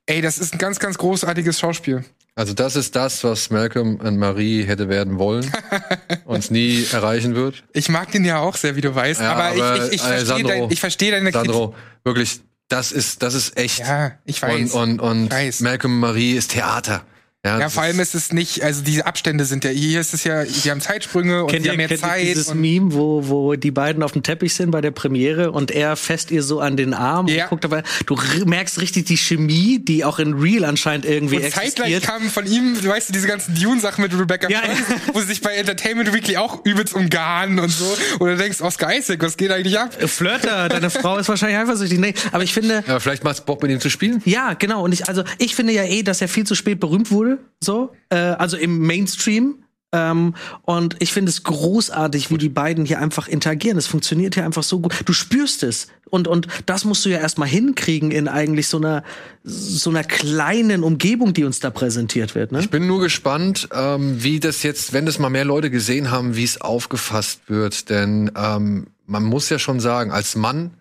[0.05, 2.05] Ey, das ist ein ganz, ganz großartiges Schauspiel.
[2.35, 5.51] Also das ist das, was Malcolm und Marie hätte werden wollen,
[6.27, 7.65] uns nie erreichen wird.
[7.73, 10.03] Ich mag den ja auch sehr, wie du weißt, Ja, aber, aber, ich, ich, ich
[10.03, 11.75] äh, verstehe Sandro, dein, ich verstehe deine Sandro,
[12.05, 13.79] wirklich, das ist, das ist echt.
[13.79, 14.73] Ja, ich weiß.
[14.73, 15.61] Und, und, und Ich weiß.
[15.61, 17.07] Malcolm und Marie ist Theater.
[17.47, 20.25] Ja, Ja, vor allem ist es nicht, also diese Abstände sind ja, hier ist es
[20.25, 22.23] ja, die haben Zeitsprünge und Kennt die ihr, haben mehr kennt ihr Zeit.
[22.27, 25.71] dieses Und, Meme, wo, wo die beiden auf dem Teppich sind bei der Premiere und
[25.71, 27.45] er fest ihr so an den Arm Ja.
[27.45, 27.83] und guckt dabei.
[28.07, 32.03] Du merkst richtig die Chemie, die auch in Real anscheinend irgendwie und zeitgleich existiert.
[32.03, 34.73] kamen von ihm, du weißt du, diese ganzen Dune-Sachen mit Rebecca Ja, ja.
[35.13, 37.85] wo sie sich bei Entertainment Weekly auch übelst umgarnen und so.
[38.19, 39.95] Und du denkst, Oscar Isaac, was geht eigentlich ab?
[40.09, 41.99] Flirter, deine Frau ist wahrscheinlich eifersüchtig.
[41.99, 44.21] Nee, aber ich finde, ja, vielleicht macht's Bock mit ihm zu spielen.
[44.25, 44.83] Ja, genau.
[44.85, 47.93] Und ich, also ich finde ja eh, dass er viel zu spät berühmt wurde, so,
[48.11, 49.63] äh, also im Mainstream.
[49.93, 53.79] Ähm, und ich finde es großartig, wie die beiden hier einfach interagieren.
[53.79, 54.95] Es funktioniert hier einfach so gut.
[55.05, 55.89] Du spürst es.
[56.09, 59.03] Und, und das musst du ja erstmal hinkriegen in eigentlich so einer,
[59.43, 62.53] so einer kleinen Umgebung, die uns da präsentiert wird.
[62.53, 62.61] Ne?
[62.61, 66.37] Ich bin nur gespannt, ähm, wie das jetzt, wenn das mal mehr Leute gesehen haben,
[66.37, 67.89] wie es aufgefasst wird.
[67.89, 70.73] Denn ähm, man muss ja schon sagen, als Mann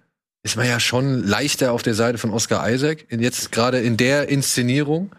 [0.44, 3.08] ist man ja schon leichter auf der Seite von Oscar Isaac.
[3.10, 5.12] Jetzt gerade in der Inszenierung.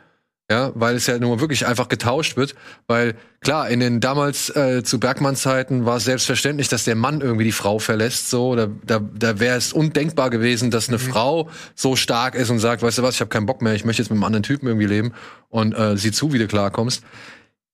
[0.48, 2.54] Ja, weil es ja nur wirklich einfach getauscht wird.
[2.86, 7.44] Weil klar, in den damals äh, zu Bergmann-Zeiten war es selbstverständlich, dass der Mann irgendwie
[7.44, 8.30] die Frau verlässt.
[8.30, 12.60] So, da, da, da wäre es undenkbar gewesen, dass eine Frau so stark ist und
[12.60, 14.44] sagt, weißt du was, ich habe keinen Bock mehr, ich möchte jetzt mit einem anderen
[14.44, 15.14] Typen irgendwie leben
[15.48, 17.02] und äh, sieh zu, wie du klarkommst.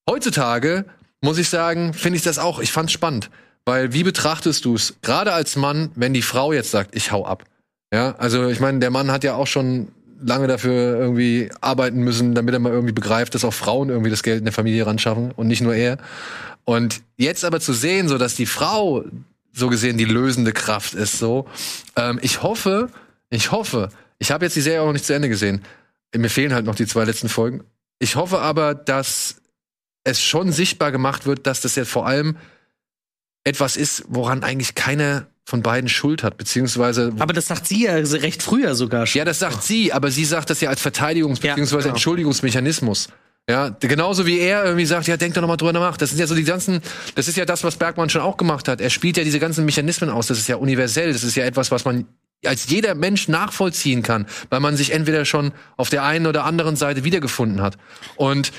[0.08, 0.86] Heutzutage
[1.20, 2.58] muss ich sagen, finde ich das auch.
[2.58, 3.30] Ich fand's spannend,
[3.66, 7.26] weil wie betrachtest du es gerade als Mann, wenn die Frau jetzt sagt, ich hau
[7.26, 7.44] ab?
[7.92, 9.88] Ja, also ich meine, der Mann hat ja auch schon
[10.24, 14.22] lange dafür irgendwie arbeiten müssen, damit er mal irgendwie begreift, dass auch Frauen irgendwie das
[14.22, 15.98] Geld in der Familie ran schaffen und nicht nur er.
[16.64, 19.04] Und jetzt aber zu sehen, so dass die Frau
[19.52, 21.46] so gesehen die lösende Kraft ist, so.
[21.96, 22.88] Ähm, ich hoffe,
[23.30, 25.62] ich hoffe, ich habe jetzt die Serie auch noch nicht zu Ende gesehen.
[26.16, 27.64] Mir fehlen halt noch die zwei letzten Folgen.
[27.98, 29.36] Ich hoffe aber, dass
[30.04, 32.36] es schon sichtbar gemacht wird, dass das jetzt vor allem
[33.44, 37.94] etwas ist, woran eigentlich keiner von beiden Schuld hat, beziehungsweise Aber das sagt sie ja
[37.94, 39.18] recht früher sogar schon.
[39.18, 41.76] ja, das sagt sie, aber sie sagt das ja als Verteidigungs- Ja, bzw.
[41.78, 41.88] genau.
[41.90, 43.08] Entschuldigungsmechanismus.
[43.50, 45.96] Ja, genauso wie er irgendwie sagt, ja, denk doch noch mal drüber nach.
[45.96, 46.80] Das sind ja so die ganzen,
[47.16, 48.80] das ist ja das, was Bergmann schon auch gemacht hat.
[48.80, 50.28] Er spielt ja diese ganzen Mechanismen aus.
[50.28, 51.12] Das ist ja universell.
[51.12, 52.06] Das ist ja etwas, was man
[52.46, 56.76] als jeder Mensch nachvollziehen kann, weil man sich entweder schon auf der einen oder anderen
[56.76, 57.78] Seite wiedergefunden hat.
[58.14, 58.52] Und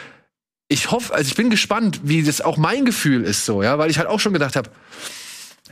[0.68, 3.90] ich hoffe, also ich bin gespannt, wie das auch mein Gefühl ist so, ja, weil
[3.90, 4.70] ich halt auch schon gedacht habe,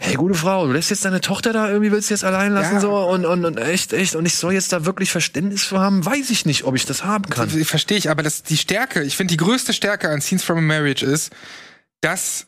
[0.01, 2.73] hey, gute Frau, du lässt jetzt deine Tochter da irgendwie, willst du jetzt allein lassen
[2.75, 2.79] Ja.
[2.81, 6.03] so und, und, und echt, echt und ich soll jetzt da wirklich Verständnis für haben,
[6.05, 7.49] weiß ich nicht, ob ich das haben kann.
[7.49, 10.61] Verstehe ich, aber das, die Stärke, ich finde, die größte Stärke an Scenes from a
[10.61, 11.31] Marriage ist,
[12.01, 12.47] dass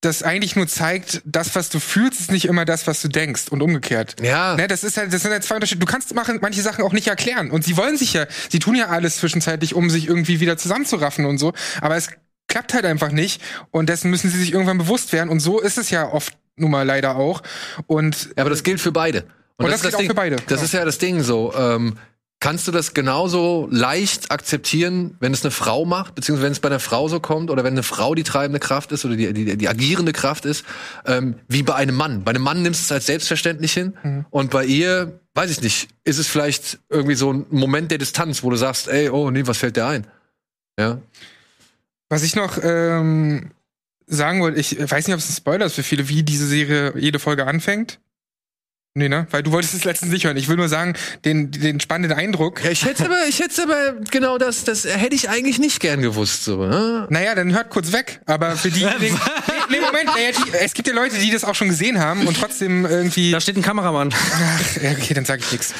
[0.00, 3.48] das eigentlich nur zeigt, das, was du fühlst, ist nicht immer das, was du denkst
[3.48, 4.16] und umgekehrt.
[4.22, 4.54] Ja.
[4.54, 5.80] Ne, das ist halt, das sind halt zwei Unterschiede.
[5.80, 7.50] Du kannst machen, manche Sachen auch nicht erklären.
[7.50, 11.24] Und sie wollen sich ja, sie tun ja alles zwischenzeitlich, um sich irgendwie wieder zusammenzuraffen
[11.24, 11.54] und so.
[11.80, 12.10] Aber es
[12.48, 13.40] klappt halt einfach nicht.
[13.70, 15.30] Und dessen müssen sie sich irgendwann bewusst werden.
[15.30, 17.42] Und so ist es ja oft nun mal leider auch.
[17.86, 19.24] Und Ja, aber das gilt für beide.
[19.56, 20.08] Und das ist gilt auch Ding.
[20.10, 20.62] für beide, Das genau.
[20.62, 21.52] ist ja das Ding so.
[21.56, 21.96] Ähm,
[22.40, 26.68] kannst du das genauso leicht akzeptieren, wenn es eine Frau macht, beziehungsweise wenn es bei
[26.68, 29.56] einer Frau so kommt oder wenn eine Frau die treibende Kraft ist oder die, die,
[29.56, 30.64] die agierende Kraft ist,
[31.06, 32.22] ähm, wie bei einem Mann.
[32.24, 34.26] Bei einem Mann nimmst du es als selbstverständlich hin Mhm.
[34.30, 38.42] und bei ihr, weiß ich nicht, ist es vielleicht irgendwie so ein Moment der Distanz,
[38.42, 40.06] wo du sagst, ey, oh nee, was fällt dir ein?
[40.78, 40.98] Ja.
[42.10, 43.50] Was ich noch ähm,
[44.06, 46.92] sagen wollte, ich weiß nicht, ob es ein Spoiler ist für viele, wie diese Serie
[46.96, 47.98] jede Folge anfängt.
[48.96, 49.26] Nee, ne?
[49.32, 50.36] Weil du wolltest es letztens nicht hören.
[50.36, 50.94] Ich will nur sagen,
[51.24, 52.62] den, den spannenden Eindruck.
[52.62, 56.00] Ja, ich hätte aber, ich hätte aber genau das, das hätte ich eigentlich nicht gern
[56.00, 57.08] gewusst, so, ne?
[57.10, 58.20] Naja, dann hört kurz weg.
[58.26, 58.84] Aber für die.
[59.00, 59.12] nee,
[59.68, 62.36] nee, Moment, naja, die, es gibt ja Leute, die das auch schon gesehen haben und
[62.36, 63.32] trotzdem irgendwie.
[63.32, 64.14] Da steht ein Kameramann.
[64.14, 65.74] Ach, ja, okay, dann sag ich nichts.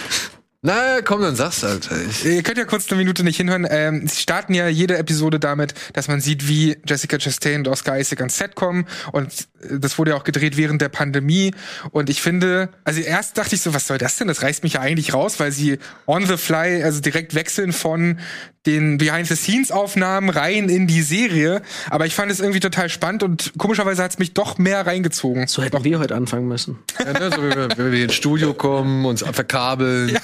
[0.67, 1.91] Na, komm, dann sag's halt.
[2.09, 3.67] Ich, Ihr könnt ja kurz eine Minute nicht hinhören.
[3.69, 7.99] Ähm, sie starten ja jede Episode damit, dass man sieht, wie Jessica Chastain und Oscar
[7.99, 11.53] Isaac ans Set kommen und das wurde ja auch gedreht während der Pandemie.
[11.91, 14.29] Und ich finde, also erst dachte ich so, was soll das denn?
[14.29, 18.19] Das reißt mich ja eigentlich raus, weil sie on the fly, also direkt wechseln von
[18.67, 21.63] den Behind-the-Scenes-Aufnahmen rein in die Serie.
[21.91, 25.47] Aber ich fand es irgendwie total spannend und komischerweise hat es mich doch mehr reingezogen.
[25.47, 26.79] So hätten wir heute anfangen müssen.
[26.99, 30.17] Ja, ne, so, wenn, wir, wenn wir ins Studio kommen, uns verkabeln.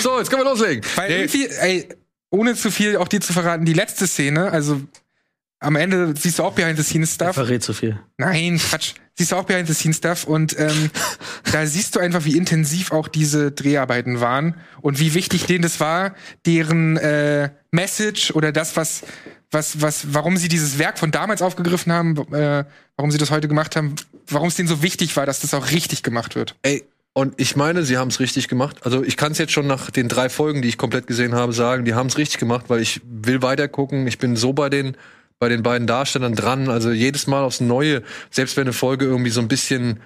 [0.00, 0.84] So, jetzt können wir loslegen.
[0.94, 1.88] Weil Nee, irgendwie, ey,
[2.30, 4.80] ohne zu viel auch dir zu verraten, die letzte Szene, also
[5.64, 7.34] am Ende siehst du auch Behind-the-Scenes-Stuff.
[7.34, 7.98] Verrät zu viel.
[8.18, 8.94] Nein, Quatsch.
[9.16, 10.90] Siehst du auch Behind-the-Scenes-Stuff und ähm,
[11.52, 15.80] da siehst du einfach, wie intensiv auch diese Dreharbeiten waren und wie wichtig denen das
[15.80, 16.14] war,
[16.46, 19.02] deren äh, Message oder das, was,
[19.50, 22.64] was, was, warum sie dieses Werk von damals aufgegriffen haben, äh,
[22.96, 23.94] warum sie das heute gemacht haben,
[24.28, 26.56] warum es denen so wichtig war, dass das auch richtig gemacht wird.
[26.62, 26.84] Ey,
[27.16, 28.78] und ich meine, sie haben es richtig gemacht.
[28.84, 31.52] Also ich kann es jetzt schon nach den drei Folgen, die ich komplett gesehen habe,
[31.52, 34.08] sagen, die haben es richtig gemacht, weil ich will weiter gucken.
[34.08, 34.96] Ich bin so bei den
[35.44, 36.70] bei den beiden Darstellern dran.
[36.70, 40.00] Also jedes Mal aufs Neue, selbst wenn eine Folge irgendwie so ein bisschen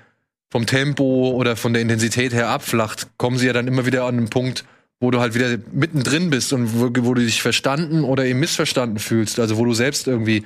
[0.50, 4.16] vom Tempo oder von der Intensität her abflacht, kommen sie ja dann immer wieder an
[4.16, 4.64] einen Punkt,
[4.98, 8.98] wo du halt wieder mittendrin bist und wo, wo du dich verstanden oder eben missverstanden
[8.98, 9.38] fühlst.
[9.38, 10.42] Also wo du selbst irgendwie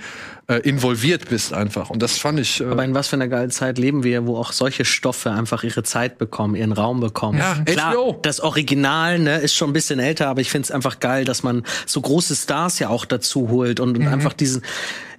[0.49, 1.91] äh, involviert bist einfach.
[1.91, 2.61] Und das fand ich.
[2.61, 5.63] Äh, Aber in was für einer geilen Zeit leben wir, wo auch solche Stoffe einfach
[5.63, 7.39] ihre Zeit bekommen, ihren Raum bekommen.
[7.39, 8.19] Ja, Klar, HBO.
[8.23, 11.43] das Original ne, ist schon ein bisschen älter, aber ich finde es einfach geil, dass
[11.43, 14.63] man so große Stars ja auch dazu holt und, und einfach diesen.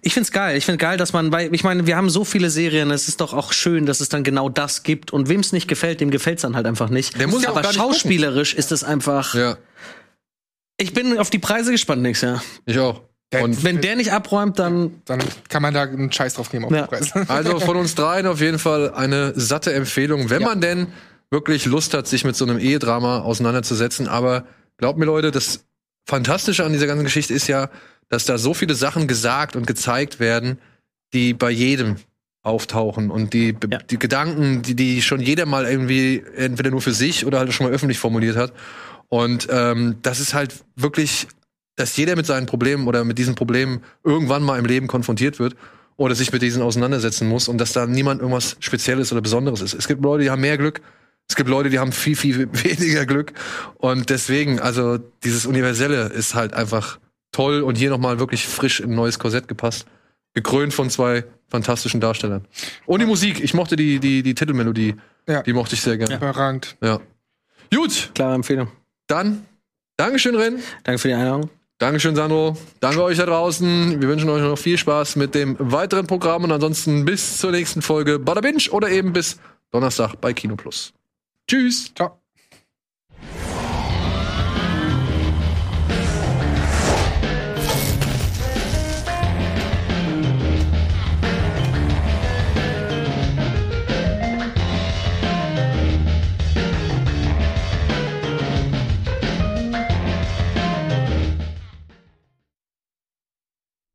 [0.05, 0.57] Ich find's geil.
[0.57, 2.91] Ich find geil, dass man, weil ich meine, wir haben so viele Serien.
[2.91, 5.13] Es ist doch auch schön, dass es dann genau das gibt.
[5.13, 7.17] Und wem es nicht gefällt, dem gefällt's dann halt einfach nicht.
[7.17, 7.93] Der muss ja auch aber nicht gucken.
[7.93, 9.33] schauspielerisch ist es einfach.
[9.33, 9.55] ja,
[10.77, 12.43] Ich bin auf die Preise gespannt nächstes Jahr.
[12.65, 13.01] ich auch.
[13.41, 15.19] Und Wenn der nicht abräumt, dann Dann
[15.49, 16.81] kann man da einen Scheiß drauf nehmen auf Ja.
[16.83, 17.11] den Preis.
[17.29, 20.47] Also von uns dreien auf jeden Fall eine satte Empfehlung, wenn Ja.
[20.49, 20.87] man denn
[21.31, 24.07] wirklich Lust hat, sich mit so einem Ehedrama auseinanderzusetzen.
[24.07, 24.45] Aber
[24.77, 25.65] glaubt mir, Leute, das
[26.05, 27.69] Fantastische an dieser ganzen Geschichte ist ja,
[28.09, 30.59] dass da so viele Sachen gesagt und gezeigt werden,
[31.13, 31.95] die bei jedem
[32.43, 33.77] auftauchen und die, Ja.
[33.79, 37.65] die Gedanken, die, die schon jeder mal irgendwie entweder nur für sich oder halt schon
[37.67, 38.51] mal öffentlich formuliert hat.
[39.07, 41.27] Und ähm, das ist halt wirklich,
[41.75, 45.55] dass jeder mit seinen Problemen oder mit diesen Problemen irgendwann mal im Leben konfrontiert wird
[45.97, 49.73] oder sich mit diesen auseinandersetzen muss und dass da niemand irgendwas Spezielles oder Besonderes ist.
[49.73, 50.81] Es gibt Leute, die haben mehr Glück.
[51.27, 53.33] Es gibt Leute, die haben viel, viel weniger Glück.
[53.75, 56.99] Und deswegen, also dieses Universelle ist halt einfach
[57.31, 59.85] toll und hier nochmal wirklich frisch in ein neues Korsett gepasst.
[60.35, 62.45] Gekrönt von zwei fantastischen Darstellern.
[62.85, 63.43] Und die Musik.
[63.43, 64.95] Ich mochte die, die, die Titelmelodie.
[65.27, 65.43] Ja.
[65.43, 66.15] Die mochte ich sehr gerne.
[66.15, 66.75] Überragend.
[66.81, 66.99] Ja.
[67.73, 68.67] Gut, klare Empfehlung.
[69.07, 69.45] dann
[69.97, 70.61] Dankeschön, Ren.
[70.83, 71.49] Danke für die Einladung.
[71.83, 72.55] Dankeschön, Sandro.
[72.79, 73.99] Danke euch da draußen.
[73.99, 77.81] Wir wünschen euch noch viel Spaß mit dem weiteren Programm und ansonsten bis zur nächsten
[77.81, 79.37] Folge Bada Binge oder eben bis
[79.69, 80.93] Donnerstag bei Kino Plus.
[81.45, 81.93] Tschüss.
[81.93, 82.22] Ciao.